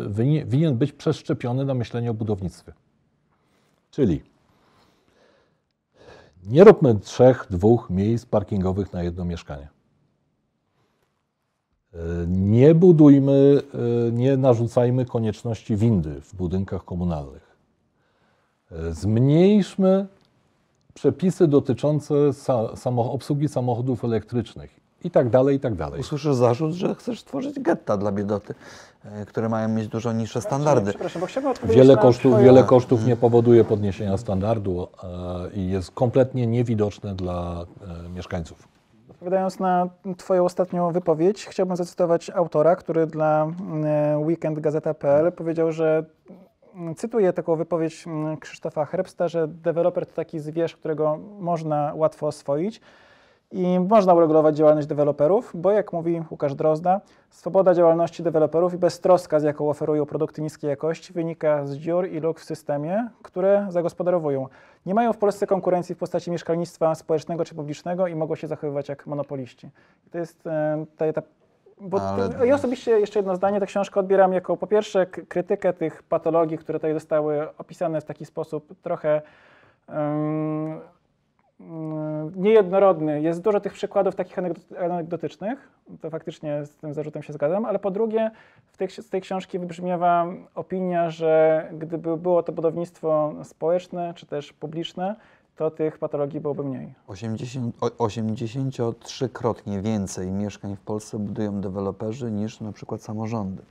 winie- 0.08 0.44
winien 0.46 0.76
być 0.76 0.92
przeszczepiony 0.92 1.64
na 1.64 1.74
myślenie 1.74 2.10
o 2.10 2.14
budownictwie. 2.14 2.72
Czyli 3.90 4.22
nie 6.46 6.64
róbmy 6.64 6.94
trzech, 6.94 7.46
dwóch 7.50 7.90
miejsc 7.90 8.26
parkingowych 8.26 8.92
na 8.92 9.02
jedno 9.02 9.24
mieszkanie. 9.24 9.68
Nie 12.28 12.74
budujmy, 12.74 13.62
y, 14.08 14.12
nie 14.12 14.36
narzucajmy 14.36 15.04
konieczności 15.04 15.76
windy 15.76 16.20
w 16.20 16.34
budynkach 16.34 16.84
komunalnych. 16.84 17.56
Y, 18.72 18.94
Zmniejszmy 18.94 20.06
przepisy 20.94 21.48
dotyczące 21.48 22.14
sa, 22.32 22.76
samo, 22.76 23.12
obsługi 23.12 23.48
samochodów 23.48 24.04
elektrycznych 24.04 24.70
i 25.04 25.10
tak 25.10 25.30
dalej, 25.30 25.56
i 25.56 25.60
tak 25.60 25.74
dalej. 25.74 26.00
Usłyszysz 26.00 26.34
zarzut, 26.34 26.72
że 26.72 26.94
chcesz 26.94 27.24
tworzyć 27.24 27.60
getta 27.60 27.96
dla 27.96 28.12
biedoty, 28.12 28.54
e, 29.04 29.26
które 29.26 29.48
mają 29.48 29.68
mieć 29.68 29.88
dużo 29.88 30.12
niższe 30.12 30.40
standardy. 30.40 30.90
Przepraszam, 30.90 31.20
bo 31.20 31.26
chciałbym 31.26 31.54
Wiele 31.64 31.96
kosztów, 31.96 32.32
twoje- 32.32 32.44
wiele 32.44 32.64
kosztów 32.64 33.06
nie 33.06 33.16
powoduje 33.16 33.64
podniesienia 33.64 34.16
standardu 34.16 34.88
e, 35.04 35.50
i 35.54 35.68
jest 35.70 35.90
kompletnie 35.90 36.46
niewidoczne 36.46 37.14
dla 37.14 37.64
e, 38.06 38.08
mieszkańców. 38.08 38.68
Odpowiadając 39.18 39.58
na 39.58 39.88
Twoją 40.16 40.44
ostatnią 40.44 40.92
wypowiedź, 40.92 41.46
chciałbym 41.46 41.76
zacytować 41.76 42.30
autora, 42.30 42.76
który 42.76 43.06
dla 43.06 43.42
mm, 43.42 44.22
weekendgazeta.pl 44.22 45.32
powiedział, 45.32 45.72
że 45.72 46.04
mm, 46.74 46.94
cytuję 46.94 47.32
taką 47.32 47.56
wypowiedź 47.56 48.06
mm, 48.06 48.36
Krzysztofa 48.36 48.84
Herbsta, 48.84 49.28
że 49.28 49.48
deweloper 49.48 50.06
to 50.06 50.12
taki 50.14 50.38
zwierz, 50.38 50.76
którego 50.76 51.18
można 51.38 51.92
łatwo 51.94 52.26
oswoić 52.26 52.80
i 53.52 53.80
można 53.80 54.14
uregulować 54.14 54.56
działalność 54.56 54.86
deweloperów, 54.86 55.52
bo 55.54 55.70
jak 55.70 55.92
mówi 55.92 56.22
Łukasz 56.30 56.54
Drozda, 56.54 57.00
swoboda 57.30 57.74
działalności 57.74 58.22
deweloperów 58.22 58.74
i 58.74 58.78
beztroska, 58.78 59.40
z 59.40 59.42
jaką 59.42 59.70
oferują 59.70 60.06
produkty 60.06 60.42
niskiej 60.42 60.70
jakości, 60.70 61.12
wynika 61.12 61.66
z 61.66 61.76
dziur 61.76 62.08
i 62.08 62.20
luk 62.20 62.40
w 62.40 62.44
systemie, 62.44 63.08
które 63.22 63.66
zagospodarowują. 63.68 64.46
Nie 64.86 64.94
mają 64.94 65.12
w 65.12 65.18
Polsce 65.18 65.46
konkurencji 65.46 65.94
w 65.94 65.98
postaci 65.98 66.30
mieszkalnictwa 66.30 66.94
społecznego 66.94 67.44
czy 67.44 67.54
publicznego 67.54 68.06
i 68.06 68.14
mogą 68.14 68.34
się 68.34 68.46
zachowywać 68.46 68.88
jak 68.88 69.06
monopoliści. 69.06 69.70
I 70.06 70.10
to 70.10 70.18
jest 70.18 70.46
e, 70.46 70.84
ta, 70.96 71.12
ta 71.12 71.22
bo 71.80 72.00
Ale- 72.00 72.46
ja 72.46 72.54
osobiście 72.54 73.00
jeszcze 73.00 73.18
jedno 73.18 73.36
zdanie, 73.36 73.60
tę 73.60 73.66
książkę 73.66 74.00
odbieram 74.00 74.32
jako 74.32 74.56
po 74.56 74.66
pierwsze 74.66 75.06
krytykę 75.06 75.72
tych 75.72 76.02
patologii, 76.02 76.58
które 76.58 76.78
tutaj 76.78 76.94
zostały 76.94 77.56
opisane 77.58 78.00
w 78.00 78.04
taki 78.04 78.24
sposób 78.24 78.74
trochę 78.82 79.22
mm, 79.88 80.80
niejednorodny. 82.36 83.20
Jest 83.22 83.42
dużo 83.42 83.60
tych 83.60 83.72
przykładów 83.72 84.14
takich 84.14 84.36
anegdot- 84.36 84.84
anegdotycznych, 84.84 85.68
to 86.00 86.10
faktycznie 86.10 86.66
z 86.66 86.70
tym 86.76 86.94
zarzutem 86.94 87.22
się 87.22 87.32
zgadzam, 87.32 87.64
ale 87.64 87.78
po 87.78 87.90
drugie 87.90 88.30
w 88.72 88.76
tej, 88.76 88.90
z 88.90 89.08
tej 89.08 89.20
książki 89.20 89.58
wybrzmiewa 89.58 90.26
opinia, 90.54 91.10
że 91.10 91.68
gdyby 91.78 92.16
było 92.16 92.42
to 92.42 92.52
budownictwo 92.52 93.32
społeczne 93.44 94.12
czy 94.16 94.26
też 94.26 94.52
publiczne, 94.52 95.16
to 95.56 95.70
tych 95.70 95.98
patologii 95.98 96.40
byłoby 96.40 96.64
mniej. 96.64 96.94
80, 97.08 97.76
o- 97.80 98.06
83-krotnie 98.06 99.82
więcej 99.82 100.32
mieszkań 100.32 100.76
w 100.76 100.80
Polsce 100.80 101.18
budują 101.18 101.60
deweloperzy 101.60 102.30
niż 102.30 102.60
na 102.60 102.72
przykład 102.72 103.02
samorządy. 103.02 103.62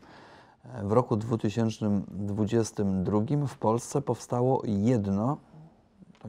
E, 0.75 0.83
W 0.83 0.91
roku 0.91 1.15
2022 1.15 3.47
w 3.47 3.57
Polsce 3.57 4.01
powstało 4.01 4.61
jedno, 4.65 5.37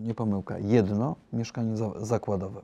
nie 0.03 0.15
pomyłka, 0.15 0.59
jedno 0.59 1.17
mieszkanie 1.33 1.77
za, 1.77 1.91
zakładowe. 2.01 2.61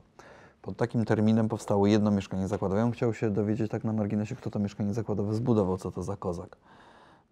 Pod 0.61 0.77
takim 0.77 1.05
terminem 1.05 1.49
powstało 1.49 1.87
jedno 1.87 2.11
mieszkanie 2.11 2.47
zakładowe. 2.47 2.79
Ja 2.79 2.85
bym 2.85 2.93
chciał 2.93 3.13
się 3.13 3.29
dowiedzieć 3.29 3.71
tak 3.71 3.83
na 3.83 3.93
marginesie, 3.93 4.35
kto 4.35 4.51
to 4.51 4.59
mieszkanie 4.59 4.93
zakładowe 4.93 5.33
zbudował, 5.33 5.77
co 5.77 5.91
to 5.91 6.03
za 6.03 6.15
kozak. 6.17 6.57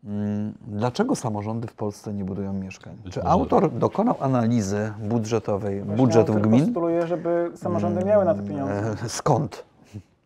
Mm, 0.03 0.53
Dlaczego 0.67 1.15
samorządy 1.15 1.67
w 1.67 1.73
Polsce 1.73 2.13
nie 2.13 2.23
budują 2.25 2.53
mieszkań? 2.53 2.97
Czy 3.11 3.23
autor 3.23 3.71
dokonał 3.71 4.15
analizy 4.19 4.93
budżetowej, 5.09 5.79
Właśnie 5.81 5.97
budżetów 5.97 6.41
gmin? 6.41 6.65
postuluje, 6.65 7.07
żeby 7.07 7.51
samorządy 7.55 8.05
miały 8.05 8.25
na 8.25 8.35
to 8.35 8.43
pieniądze. 8.43 8.95
E, 9.05 9.09
Skąd? 9.09 9.63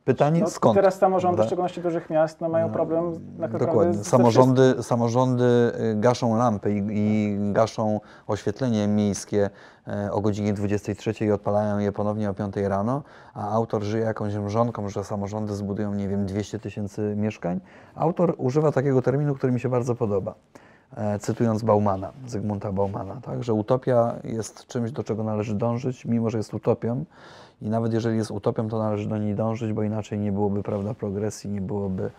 Pytanie 0.08 0.42
No, 0.42 0.50
skąd? 0.50 0.76
Teraz 0.76 0.98
samorządy, 0.98 1.44
w 1.44 1.46
szczególności 1.46 1.82
dużych 1.82 2.10
miast, 2.10 2.42
no, 2.42 2.50
mają 2.50 2.72
problem 2.72 3.14
tak 3.14 3.20
naprawdę 3.40 3.66
Dokładnie. 3.66 4.04
Samorządy, 4.04 4.84
samorządy 4.84 5.44
y, 5.44 5.96
gaszą 5.96 6.38
lampy 6.38 6.72
i, 6.72 6.84
i 6.90 7.38
gaszą 7.54 8.00
oświetlenie 8.28 8.88
miejskie 8.88 9.50
e, 9.88 10.12
o 10.12 10.22
godzinie 10.22 10.54
23 10.54 11.26
i 11.26 11.32
odpalają 11.32 11.80
je 11.80 11.92
ponownie 11.92 12.30
o 12.30 12.34
5 12.34 12.56
rano, 12.56 13.04
a 13.34 13.52
autor 13.52 13.84
żyje 13.84 14.04
jakąś 14.04 14.36
mrzonką, 14.36 14.90
że 14.90 15.04
samorządy 15.04 15.56
zbudują, 15.56 15.94
nie 15.94 16.08
wiem, 16.08 16.26
200 16.26 16.60
tysięcy 16.60 17.14
mieszkań. 17.18 17.60
Autor 17.96 18.36
używa 18.38 18.72
takiego 18.72 19.02
terminu, 19.02 19.36
który 19.36 19.54
mi 19.54 19.60
się 19.60 19.70
bardzo 19.70 19.96
podoba. 19.96 20.34
E, 20.98 21.20
cytując 21.20 21.64
Baumana, 21.64 22.12
Zygmunta 22.28 22.72
Baumana, 22.72 23.22
tak, 23.22 23.44
że 23.44 23.54
utopia 23.54 24.16
jest 24.24 24.68
czymś, 24.68 24.92
do 24.92 25.04
czego 25.04 25.24
należy 25.24 25.56
dążyć, 25.56 26.06
mimo 26.06 26.30
że 26.30 26.38
jest 26.38 26.54
utopią. 26.54 27.06
I 27.62 27.70
nawet 27.70 27.94
jeżeli 27.94 28.18
jest 28.18 28.32
utopią, 28.32 28.70
to 28.70 28.80
należy 28.80 29.10
do 29.10 29.18
niej 29.18 29.36
dążyć, 29.36 29.74
bo 29.74 29.84
inaczej 29.84 30.20
nie 30.20 30.32
byłoby 30.32 30.64
prawda, 30.64 30.94
progresji, 30.94 31.50
nie 31.50 31.62
byłoby, 31.62 32.12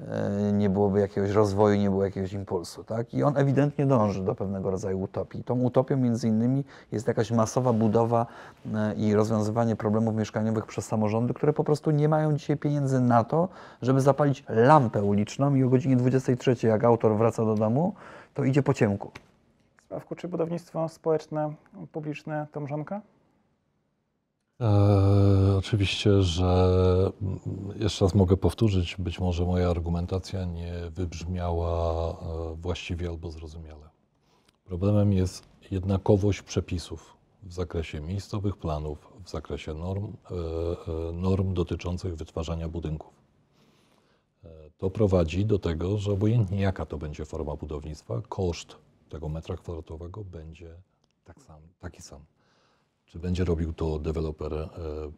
e, 0.00 0.52
nie 0.52 0.70
byłoby 0.70 1.00
jakiegoś 1.00 1.30
rozwoju, 1.30 1.80
nie 1.80 1.90
było 1.90 2.04
jakiegoś 2.04 2.32
impulsu. 2.32 2.84
Tak? 2.84 3.14
I 3.14 3.22
on 3.22 3.36
ewidentnie 3.36 3.86
dąży 3.86 4.24
do 4.24 4.34
pewnego 4.34 4.70
rodzaju 4.70 5.00
utopii. 5.00 5.44
Tą 5.44 5.60
utopią 5.60 5.96
między 5.96 6.28
innymi 6.28 6.64
jest 6.92 7.08
jakaś 7.08 7.30
masowa 7.30 7.72
budowa 7.72 8.26
e, 8.74 8.94
i 8.94 9.14
rozwiązywanie 9.14 9.76
problemów 9.76 10.14
mieszkaniowych 10.14 10.66
przez 10.66 10.86
samorządy, 10.86 11.34
które 11.34 11.52
po 11.52 11.64
prostu 11.64 11.90
nie 11.90 12.08
mają 12.08 12.36
dzisiaj 12.36 12.56
pieniędzy 12.56 13.00
na 13.00 13.24
to, 13.24 13.48
żeby 13.82 14.00
zapalić 14.00 14.44
lampę 14.48 15.02
uliczną 15.02 15.54
i 15.54 15.64
o 15.64 15.68
godzinie 15.68 15.96
23, 15.96 16.66
jak 16.66 16.84
autor 16.84 17.16
wraca 17.16 17.44
do 17.44 17.54
domu, 17.54 17.94
to 18.34 18.44
idzie 18.44 18.62
po 18.62 18.74
ciemku. 18.74 19.10
Sławku, 19.88 20.14
czy 20.14 20.28
budownictwo 20.28 20.88
społeczne, 20.88 21.52
publiczne 21.92 22.46
to 22.52 22.60
mrzonka? 22.60 23.00
E, 24.60 25.56
oczywiście, 25.58 26.22
że 26.22 27.12
mm, 27.22 27.40
jeszcze 27.80 28.04
raz 28.04 28.14
mogę 28.14 28.36
powtórzyć, 28.36 28.96
być 28.96 29.20
może 29.20 29.44
moja 29.44 29.70
argumentacja 29.70 30.44
nie 30.44 30.72
wybrzmiała 30.90 32.10
e, 32.10 32.54
właściwie 32.54 33.08
albo 33.08 33.30
zrozumiale. 33.30 33.88
Problemem 34.64 35.12
jest 35.12 35.48
jednakowość 35.70 36.42
przepisów 36.42 37.16
w 37.42 37.52
zakresie 37.52 38.00
miejscowych 38.00 38.56
planów, 38.56 39.12
w 39.24 39.30
zakresie 39.30 39.74
norm, 39.74 40.12
e, 40.30 40.34
e, 41.08 41.12
norm 41.12 41.54
dotyczących 41.54 42.16
wytwarzania 42.16 42.68
budynków. 42.68 43.18
To 44.78 44.90
prowadzi 44.90 45.46
do 45.46 45.58
tego, 45.58 45.98
że 45.98 46.12
obojętnie 46.12 46.60
jaka 46.60 46.86
to 46.86 46.98
będzie 46.98 47.24
forma 47.24 47.56
budownictwa, 47.56 48.22
koszt 48.28 48.76
tego 49.08 49.28
metra 49.28 49.56
kwadratowego 49.56 50.24
będzie 50.24 50.74
tak 51.24 51.42
sam, 51.42 51.60
taki 51.80 52.02
sam 52.02 52.20
czy 53.08 53.18
będzie 53.18 53.44
robił 53.44 53.72
to 53.72 53.98
deweloper 53.98 54.54
e, 54.54 54.68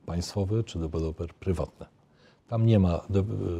państwowy, 0.06 0.64
czy 0.64 0.78
deweloper 0.78 1.34
prywatny. 1.34 1.86
Tam 2.48 2.66
nie 2.66 2.78
ma, 2.78 3.06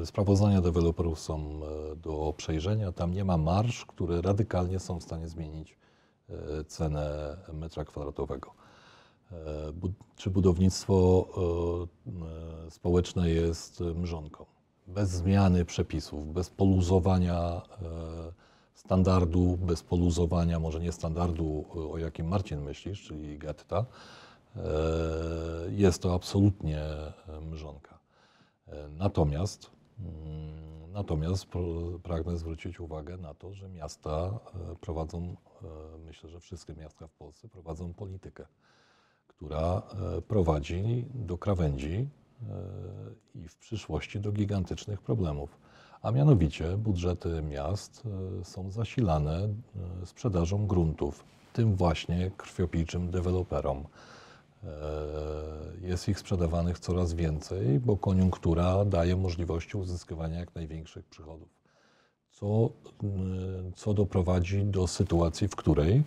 e, 0.02 0.06
sprawozdania 0.06 0.60
deweloperów 0.60 1.20
są 1.20 1.60
e, 1.92 1.96
do 1.96 2.34
przejrzenia, 2.36 2.92
tam 2.92 3.14
nie 3.14 3.24
ma 3.24 3.36
marsz, 3.36 3.86
które 3.86 4.22
radykalnie 4.22 4.80
są 4.80 5.00
w 5.00 5.02
stanie 5.02 5.28
zmienić 5.28 5.80
cenę 6.66 7.36
metra 7.52 7.84
kwadratowego. 7.84 8.50
Czy 10.16 10.30
budownictwo 10.30 11.28
społeczne 12.70 13.30
jest 13.30 13.80
mrzonką? 13.80 14.44
Bez 14.86 15.10
zmiany 15.10 15.64
przepisów, 15.64 16.32
bez 16.32 16.50
poluzowania 16.50 17.62
standardu, 18.84 19.56
bez 19.56 19.82
poluzowania, 19.82 20.60
może 20.60 20.80
nie 20.80 20.92
standardu, 20.92 21.64
o 21.92 21.98
jakim 21.98 22.28
Marcin 22.28 22.60
myślisz, 22.60 23.02
czyli 23.02 23.38
getta, 23.38 23.86
E, 24.56 24.62
Jest 25.70 26.02
to 26.02 26.14
absolutnie 26.14 26.82
e, 26.82 27.40
mrzonka. 27.40 27.98
E, 28.66 28.88
Natomiast, 28.88 29.70
mm, 29.98 30.92
natomiast 30.92 31.46
pragnę 32.02 32.36
zwrócić 32.36 32.80
uwagę 32.80 33.16
na 33.16 33.34
to, 33.34 33.54
że 33.54 33.68
miasta 33.68 34.38
prowadzą, 34.80 35.36
myślę, 36.06 36.30
że 36.30 36.40
wszystkie 36.40 36.74
miasta 36.74 37.06
w 37.06 37.12
Polsce 37.12 37.48
prowadzą 37.48 37.94
politykę, 37.94 38.46
która 39.26 39.82
prowadzi 40.28 41.06
do 41.14 41.38
krawędzi 41.38 42.08
i 43.34 43.48
w 43.48 43.56
przyszłości 43.56 44.20
do 44.20 44.32
gigantycznych 44.32 45.02
problemów. 45.02 45.58
A 46.02 46.10
mianowicie 46.10 46.76
budżety 46.76 47.42
miast 47.42 48.02
e, 48.40 48.44
są 48.44 48.70
zasilane 48.70 49.38
e, 50.02 50.06
sprzedażą 50.06 50.66
gruntów 50.66 51.24
tym 51.52 51.76
właśnie 51.76 52.30
krwiopijczym 52.36 53.10
deweloperom. 53.10 53.84
E, 54.64 54.68
Jest 55.80 56.08
ich 56.08 56.18
sprzedawanych 56.18 56.78
coraz 56.78 57.14
więcej, 57.14 57.80
bo 57.80 57.96
koniunktura 57.96 58.84
daje 58.84 59.16
możliwości 59.16 59.76
uzyskiwania 59.76 60.38
jak 60.38 60.54
największych 60.54 61.06
przychodów. 61.06 61.48
Co, 62.30 62.70
co 63.76 63.94
doprowadzi 63.94 64.64
do 64.64 64.86
sytuacji, 64.86 65.48
w 65.48 65.56
której 65.56 66.02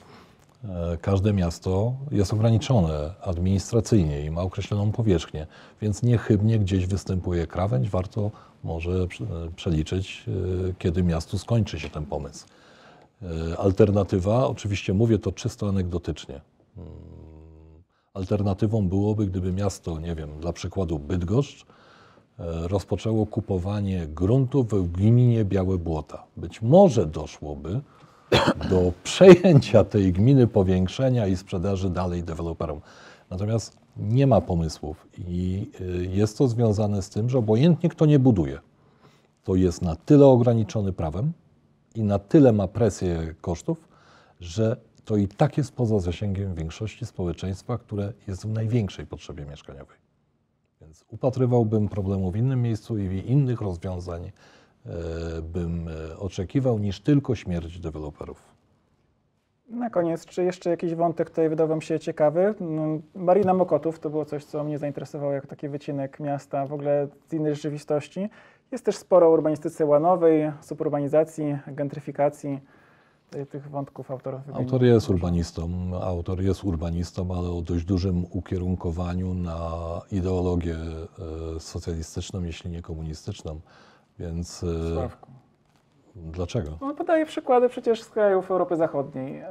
każde 1.01 1.33
miasto 1.33 1.93
jest 2.11 2.33
ograniczone 2.33 3.13
administracyjnie 3.21 4.25
i 4.25 4.31
ma 4.31 4.41
określoną 4.41 4.91
powierzchnię, 4.91 5.47
więc 5.81 6.03
niechybnie 6.03 6.59
gdzieś 6.59 6.85
występuje 6.85 7.47
krawędź. 7.47 7.89
Warto 7.89 8.31
może 8.63 9.07
prze- 9.07 9.25
przeliczyć, 9.55 10.25
e, 10.69 10.73
kiedy 10.79 11.03
miastu 11.03 11.37
skończy 11.37 11.79
się 11.79 11.89
ten 11.89 12.05
pomysł. 12.05 12.45
E, 13.21 13.57
Alternatywa, 13.57 14.47
oczywiście 14.47 14.93
mówię 14.93 15.19
to 15.19 15.31
czysto 15.31 15.69
anegdotycznie. 15.69 16.41
Mm, 16.77 16.89
Alternatywą 18.13 18.87
byłoby, 18.87 19.27
gdyby 19.27 19.51
miasto, 19.51 19.99
nie 19.99 20.15
wiem, 20.15 20.39
dla 20.39 20.53
przykładu 20.53 20.99
Bydgoszcz, 20.99 21.65
e, 22.39 22.67
rozpoczęło 22.67 23.25
kupowanie 23.25 24.07
gruntów 24.07 24.67
w 24.69 24.91
gminie 24.91 25.45
Białe 25.45 25.77
Błota. 25.77 26.23
Być 26.37 26.61
może 26.61 27.05
doszłoby 27.05 27.81
do 28.69 28.91
przejęcia 29.03 29.83
tej 29.83 30.13
gminy, 30.13 30.47
powiększenia 30.47 31.27
i 31.27 31.35
sprzedaży 31.37 31.89
dalej 31.89 32.23
deweloperom. 32.23 32.81
Natomiast 33.29 33.82
nie 33.97 34.27
ma 34.27 34.41
pomysłów 34.41 35.07
i 35.17 35.71
y, 35.81 36.09
jest 36.11 36.37
to 36.37 36.47
związane 36.47 37.01
z 37.01 37.09
tym, 37.09 37.29
że 37.29 37.37
obojętnie 37.37 37.89
kto 37.89 38.05
nie 38.05 38.19
buduje, 38.19 38.59
to 39.43 39.55
jest 39.55 39.81
na 39.81 39.95
tyle 39.95 40.25
ograniczony 40.25 40.93
prawem 40.93 41.33
i 41.95 42.03
na 42.03 42.19
tyle 42.19 42.51
ma 42.51 42.67
presję 42.67 43.35
kosztów, 43.41 43.87
że 44.39 44.77
to 45.05 45.17
i 45.17 45.27
tak 45.27 45.57
jest 45.57 45.75
poza 45.75 45.99
zasięgiem 45.99 46.55
większości 46.55 47.05
społeczeństwa, 47.05 47.77
które 47.77 48.13
jest 48.27 48.45
w 48.45 48.49
największej 48.49 49.05
potrzebie 49.05 49.45
mieszkaniowej. 49.45 49.97
Więc 50.81 51.05
upatrywałbym 51.07 51.89
problemu 51.89 52.31
w 52.31 52.35
innym 52.35 52.61
miejscu 52.61 52.97
i 52.97 53.23
innych 53.27 53.61
rozwiązań 53.61 54.31
e, 54.85 54.91
bym 55.41 55.87
e, 55.87 56.17
oczekiwał 56.17 56.79
niż 56.79 56.99
tylko 56.99 57.35
śmierć 57.35 57.79
deweloperów. 57.79 58.52
Na 59.69 59.89
koniec, 59.89 60.25
czy 60.25 60.43
jeszcze 60.43 60.69
jakiś 60.69 60.95
wątek 60.95 61.29
tutaj 61.29 61.49
wydał 61.49 61.67
Wam 61.67 61.81
się 61.81 61.99
ciekawy? 61.99 62.55
No, 62.59 62.99
Marina 63.15 63.53
Mokotów 63.53 63.99
to 63.99 64.09
było 64.09 64.25
coś, 64.25 64.45
co 64.45 64.63
mnie 64.63 64.77
zainteresowało 64.77 65.31
jako 65.31 65.47
taki 65.47 65.69
wycinek 65.69 66.19
miasta 66.19 66.65
w 66.65 66.73
ogóle 66.73 67.07
z 67.27 67.33
innej 67.33 67.55
rzeczywistości. 67.55 68.29
Jest 68.71 68.85
też 68.85 68.97
sporo 68.97 69.27
o 69.27 69.29
urbanistyce 69.29 69.85
łanowej, 69.85 70.51
suburbanizacji, 70.61 71.57
gentryfikacji. 71.67 72.59
Tych 73.49 73.69
wątków 73.69 74.11
autor. 74.11 74.41
Autor 74.53 74.83
jest 74.83 75.09
urbanistą, 75.09 75.69
autor 76.01 76.41
jest 76.41 76.63
urbanistą, 76.63 77.37
ale 77.37 77.49
o 77.49 77.61
dość 77.61 77.85
dużym 77.85 78.25
ukierunkowaniu 78.31 79.33
na 79.33 79.61
ideologię 80.11 80.75
e, 81.55 81.59
socjalistyczną, 81.59 82.43
jeśli 82.43 82.71
nie 82.71 82.81
komunistyczną. 82.81 83.59
Więc 84.19 84.63
e, 84.63 84.93
Sławku. 84.93 85.31
Dlaczego? 86.15 86.77
No, 86.81 86.93
podaje 86.93 87.25
przykłady 87.25 87.69
przecież 87.69 88.03
z 88.03 88.09
krajów 88.09 88.51
Europy 88.51 88.75
Zachodniej. 88.75 89.43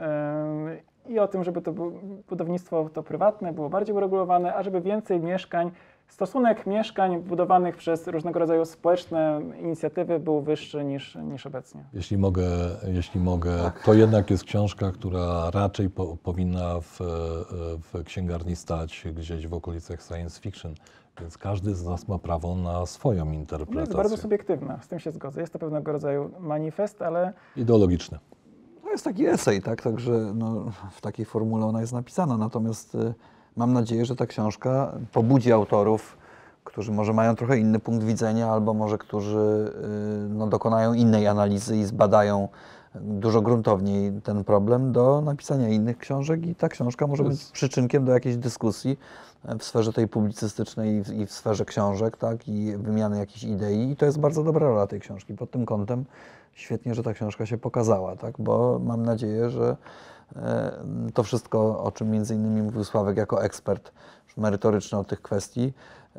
I 1.08 1.18
o 1.18 1.28
tym, 1.28 1.44
żeby 1.44 1.62
to 1.62 1.72
bu- 1.72 1.92
budownictwo 2.28 2.88
to 2.92 3.02
prywatne 3.02 3.52
było 3.52 3.68
bardziej 3.70 3.96
uregulowane, 3.96 4.54
a 4.54 4.62
żeby 4.62 4.80
więcej 4.80 5.20
mieszkań, 5.20 5.70
stosunek 6.12 6.66
mieszkań 6.66 7.22
budowanych 7.22 7.76
przez 7.76 8.08
różnego 8.08 8.38
rodzaju 8.38 8.64
społeczne 8.64 9.40
inicjatywy 9.60 10.20
był 10.20 10.42
wyższy 10.42 10.84
niż, 10.84 11.14
niż 11.14 11.46
obecnie. 11.46 11.84
Jeśli 11.92 12.18
mogę, 12.18 12.46
jeśli 12.92 13.20
mogę 13.20 13.72
to 13.84 13.94
jednak 13.94 14.30
jest 14.30 14.44
książka, 14.44 14.92
która 14.92 15.50
raczej 15.50 15.90
po, 15.90 16.16
powinna 16.16 16.80
w, 16.80 16.98
w 17.92 18.04
księgarni 18.04 18.56
stać 18.56 19.04
gdzieś 19.14 19.46
w 19.46 19.54
okolicach 19.54 20.02
science 20.02 20.40
fiction, 20.40 20.74
więc 21.20 21.38
każdy 21.38 21.74
z 21.74 21.84
nas 21.84 22.08
ma 22.08 22.18
prawo 22.18 22.56
na 22.56 22.86
swoją 22.86 23.22
Ona 23.22 23.30
jest 23.30 23.40
interpretację. 23.40 23.94
bardzo 23.96 24.16
subiektywna, 24.16 24.78
z 24.82 24.88
tym 24.88 24.98
się 24.98 25.10
zgodzę. 25.10 25.40
Jest 25.40 25.52
to 25.52 25.58
pewnego 25.58 25.92
rodzaju 25.92 26.30
manifest, 26.40 27.02
ale 27.02 27.32
Ideologiczne. 27.56 28.18
To 28.82 28.90
jest 28.90 29.04
taki 29.04 29.26
esej, 29.26 29.62
tak? 29.62 29.82
Także 29.82 30.12
no, 30.34 30.70
w 30.90 31.00
takiej 31.00 31.26
formule 31.26 31.66
ona 31.66 31.80
jest 31.80 31.92
napisana. 31.92 32.36
Natomiast 32.36 32.94
y, 32.94 33.14
mam 33.56 33.72
nadzieję, 33.72 34.04
że 34.04 34.16
ta 34.16 34.26
książka 34.26 34.92
pobudzi 35.12 35.52
autorów, 35.52 36.16
którzy 36.64 36.92
może 36.92 37.12
mają 37.12 37.36
trochę 37.36 37.58
inny 37.58 37.78
punkt 37.78 38.04
widzenia, 38.04 38.48
albo 38.50 38.74
może 38.74 38.98
którzy 38.98 39.72
y, 40.26 40.28
no, 40.28 40.46
dokonają 40.46 40.94
innej 40.94 41.26
analizy 41.26 41.76
i 41.76 41.84
zbadają 41.84 42.48
dużo 42.94 43.42
gruntowniej 43.42 44.12
ten 44.22 44.44
problem 44.44 44.92
do 44.92 45.20
napisania 45.20 45.68
innych 45.68 45.98
książek. 45.98 46.46
I 46.46 46.54
ta 46.54 46.68
książka 46.68 47.06
może 47.06 47.24
być 47.24 47.44
przyczynkiem 47.44 48.04
do 48.04 48.12
jakiejś 48.12 48.36
dyskusji 48.36 48.98
e, 49.44 49.58
w 49.58 49.64
sferze 49.64 49.92
tej 49.92 50.08
publicystycznej 50.08 51.02
i 51.20 51.26
w 51.26 51.32
sferze 51.32 51.64
książek, 51.64 52.16
tak, 52.16 52.48
i 52.48 52.76
wymiany 52.76 53.18
jakichś 53.18 53.44
idei. 53.44 53.90
I 53.90 53.96
to 53.96 54.06
jest 54.06 54.20
bardzo 54.20 54.44
dobra 54.44 54.68
rola 54.68 54.86
tej 54.86 55.00
książki. 55.00 55.34
Pod 55.34 55.50
tym 55.50 55.66
kątem 55.66 56.04
świetnie, 56.54 56.94
że 56.94 57.02
ta 57.02 57.12
książka 57.12 57.46
się 57.46 57.58
pokazała, 57.58 58.16
tak, 58.16 58.34
bo 58.38 58.78
mam 58.78 59.02
nadzieję, 59.02 59.50
że 59.50 59.76
e, 60.36 60.72
to 61.14 61.22
wszystko, 61.22 61.84
o 61.84 61.92
czym 61.92 62.10
między 62.10 62.34
innymi 62.34 62.62
mówił 62.62 62.84
Sławek 62.84 63.16
jako 63.16 63.44
ekspert 63.44 63.92
merytoryczny 64.36 64.98
od 64.98 65.08
tych 65.08 65.22
kwestii, 65.22 65.72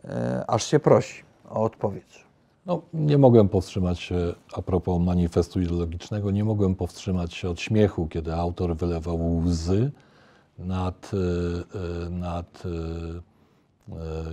e, 0.06 0.43
aż 0.48 0.63
się 0.63 0.80
prosi 0.80 1.24
o 1.50 1.63
odpowiedź. 1.63 2.26
No, 2.65 2.82
nie 2.93 3.17
mogłem 3.17 3.50
powstrzymać 3.50 4.00
się, 4.00 4.34
a 4.54 4.62
propos 4.62 5.02
manifestu 5.02 5.62
ideologicznego, 5.62 6.32
nie 6.32 6.43
mogłem 6.43 6.76
powstrzymać 6.76 7.34
się 7.34 7.50
od 7.50 7.60
śmiechu, 7.60 8.08
kiedy 8.08 8.36
autor 8.36 8.76
wylewał 8.76 9.38
łzy 9.38 9.91
nad, 10.60 11.12
e, 11.13 12.10
nad 12.10 12.63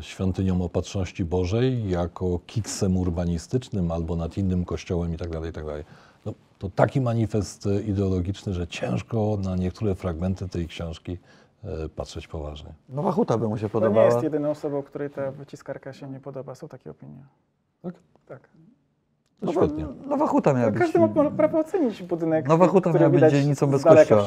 świątynią 0.00 0.62
Opatrzności 0.62 1.24
Bożej 1.24 1.90
jako 1.90 2.40
kiksem 2.46 2.96
urbanistycznym 2.96 3.90
albo 3.90 4.16
nad 4.16 4.38
innym 4.38 4.64
kościołem 4.64 5.12
itd. 5.12 5.40
itd. 5.46 5.84
No, 6.26 6.34
to 6.58 6.70
taki 6.70 7.00
manifest 7.00 7.66
e, 7.66 7.80
ideologiczny, 7.82 8.54
że 8.54 8.66
ciężko 8.66 9.38
na 9.42 9.56
niektóre 9.56 9.94
fragmenty 9.94 10.48
tej 10.48 10.68
książki 10.68 11.18
e, 11.64 11.88
patrzeć 11.88 12.28
poważnie. 12.28 12.74
Nowa 12.88 13.12
Huta 13.12 13.38
by 13.38 13.48
mu 13.48 13.56
się 13.56 13.60
to 13.60 13.66
nie 13.66 13.70
podobała. 13.70 14.06
jest 14.06 14.22
jedyną 14.22 14.50
osobą, 14.50 14.82
której 14.82 15.10
ta 15.10 15.30
wyciskarka 15.30 15.92
się 15.92 16.08
nie 16.08 16.20
podoba. 16.20 16.54
Są 16.54 16.68
takie 16.68 16.90
opinie. 16.90 17.24
Tak? 17.82 17.94
Tak. 18.26 18.48
To 19.40 19.46
Nowa, 19.46 19.60
świetnie. 19.60 19.86
Nowa 20.08 20.26
Huta 20.26 20.54
miała 20.54 20.70
być... 20.70 20.80
Każdy 20.82 20.98
ma 20.98 21.08
prawo 21.08 21.58
ocenić 21.58 22.02
budynek, 22.02 22.48
Nowa 22.48 22.66
Huta 22.66 22.92
miała 22.92 23.10
być 23.10 23.30
dzielnicą 23.30 23.66
bez 23.66 23.84
kościoła. 23.84 24.26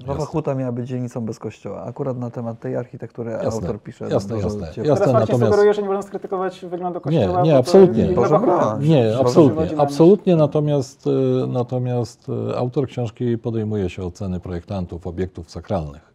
Nowa 0.00 0.12
Jasne. 0.12 0.26
Huta 0.26 0.54
miała 0.54 0.72
być 0.72 0.88
dzielnicą 0.88 1.20
bez 1.20 1.38
kościoła. 1.38 1.84
Akurat 1.84 2.18
na 2.18 2.30
temat 2.30 2.60
tej 2.60 2.76
architektury 2.76 3.30
Jasne, 3.30 3.46
autor 3.46 3.82
pisze 3.82 4.08
jasne, 4.08 4.34
dużo 4.34 4.48
jasne. 4.48 4.66
Jasne, 4.66 5.06
Teraz 5.06 5.12
natomiast- 5.12 5.44
sugeruje, 5.44 5.74
że 5.74 5.82
nie 5.82 5.88
wolno 5.88 6.02
skrytykować 6.02 6.60
wyglądu 6.66 6.98
Nie, 6.98 7.02
kościoła. 7.02 7.42
nie, 7.42 7.52
to 7.52 7.58
absolutnie. 7.58 8.08
Proszę 8.14 8.30
Nowa 8.30 8.38
Huta. 8.38 8.78
Nie, 8.80 9.18
absolutnie, 9.18 9.80
absolutnie, 9.80 10.36
natomiast, 10.36 11.06
e, 11.06 11.46
natomiast 11.46 12.26
e, 12.50 12.56
autor 12.58 12.86
książki 12.86 13.38
podejmuje 13.38 13.90
się 13.90 14.02
oceny 14.02 14.40
projektantów 14.40 15.06
obiektów 15.06 15.50
sakralnych. 15.50 16.09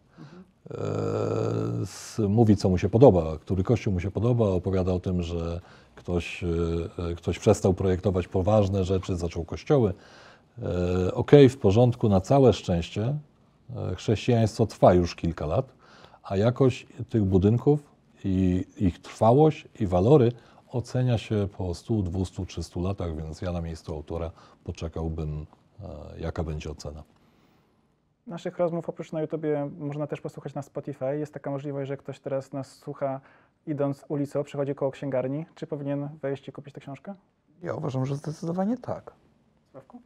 E, 0.70 2.28
Mówi, 2.28 2.56
co 2.56 2.68
mu 2.68 2.78
się 2.78 2.88
podoba, 2.88 3.38
który 3.38 3.62
kościół 3.62 3.92
mu 3.92 4.00
się 4.00 4.10
podoba, 4.10 4.48
opowiada 4.48 4.92
o 4.92 5.00
tym, 5.00 5.22
że 5.22 5.60
ktoś, 5.94 6.44
e, 6.44 7.14
ktoś 7.14 7.38
przestał 7.38 7.74
projektować 7.74 8.28
poważne 8.28 8.84
rzeczy, 8.84 9.16
zaczął 9.16 9.44
kościoły. 9.44 9.94
E, 10.62 11.14
Okej, 11.14 11.48
w 11.48 11.58
porządku, 11.58 12.08
na 12.08 12.20
całe 12.20 12.52
szczęście 12.52 13.18
chrześcijaństwo 13.96 14.66
trwa 14.66 14.94
już 14.94 15.14
kilka 15.14 15.46
lat, 15.46 15.72
a 16.22 16.36
jakość 16.36 16.86
tych 17.08 17.24
budynków 17.24 17.80
i 18.24 18.64
ich 18.78 19.02
trwałość 19.02 19.68
i 19.80 19.86
walory 19.86 20.32
ocenia 20.72 21.18
się 21.18 21.48
po 21.58 21.74
100, 21.74 21.94
200, 21.94 22.46
300 22.46 22.80
latach, 22.80 23.16
więc 23.16 23.42
ja 23.42 23.52
na 23.52 23.60
miejscu 23.60 23.94
autora 23.94 24.30
poczekałbym, 24.64 25.46
jaka 26.18 26.44
będzie 26.44 26.70
ocena. 26.70 27.02
Naszych 28.26 28.58
rozmów 28.58 28.88
oprócz 28.88 29.12
na 29.12 29.20
YouTubie 29.20 29.70
można 29.78 30.06
też 30.06 30.20
posłuchać 30.20 30.54
na 30.54 30.62
Spotify. 30.62 31.18
Jest 31.18 31.34
taka 31.34 31.50
możliwość, 31.50 31.88
że 31.88 31.96
ktoś 31.96 32.20
teraz 32.20 32.52
nas 32.52 32.72
słucha 32.72 33.20
idąc 33.66 34.04
ulicą, 34.08 34.44
przechodzi 34.44 34.74
koło 34.74 34.90
księgarni. 34.90 35.46
Czy 35.54 35.66
powinien 35.66 36.08
wejść 36.22 36.48
i 36.48 36.52
kupić 36.52 36.74
tę 36.74 36.80
książkę? 36.80 37.14
Ja 37.62 37.74
uważam, 37.74 38.06
że 38.06 38.16
zdecydowanie 38.16 38.76
tak. 38.76 39.12
Sławku? 39.70 40.00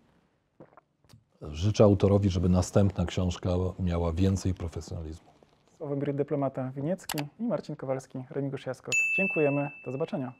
Życzę 1.42 1.85
autorowi, 1.85 2.30
żeby 2.30 2.48
następna 2.48 3.06
książka 3.06 3.50
miała 3.78 4.12
więcej 4.12 4.54
profesjonalizmu. 4.54 5.30
Sławomir 5.76 6.14
Dyplomata 6.14 6.70
Winiecki 6.70 7.18
i 7.38 7.44
Marcin 7.44 7.76
Kowalski, 7.76 8.24
Remigiusz 8.30 8.66
Jaskot. 8.66 8.94
Dziękujemy, 9.16 9.70
do 9.85 9.92
zobaczenia. 9.92 10.33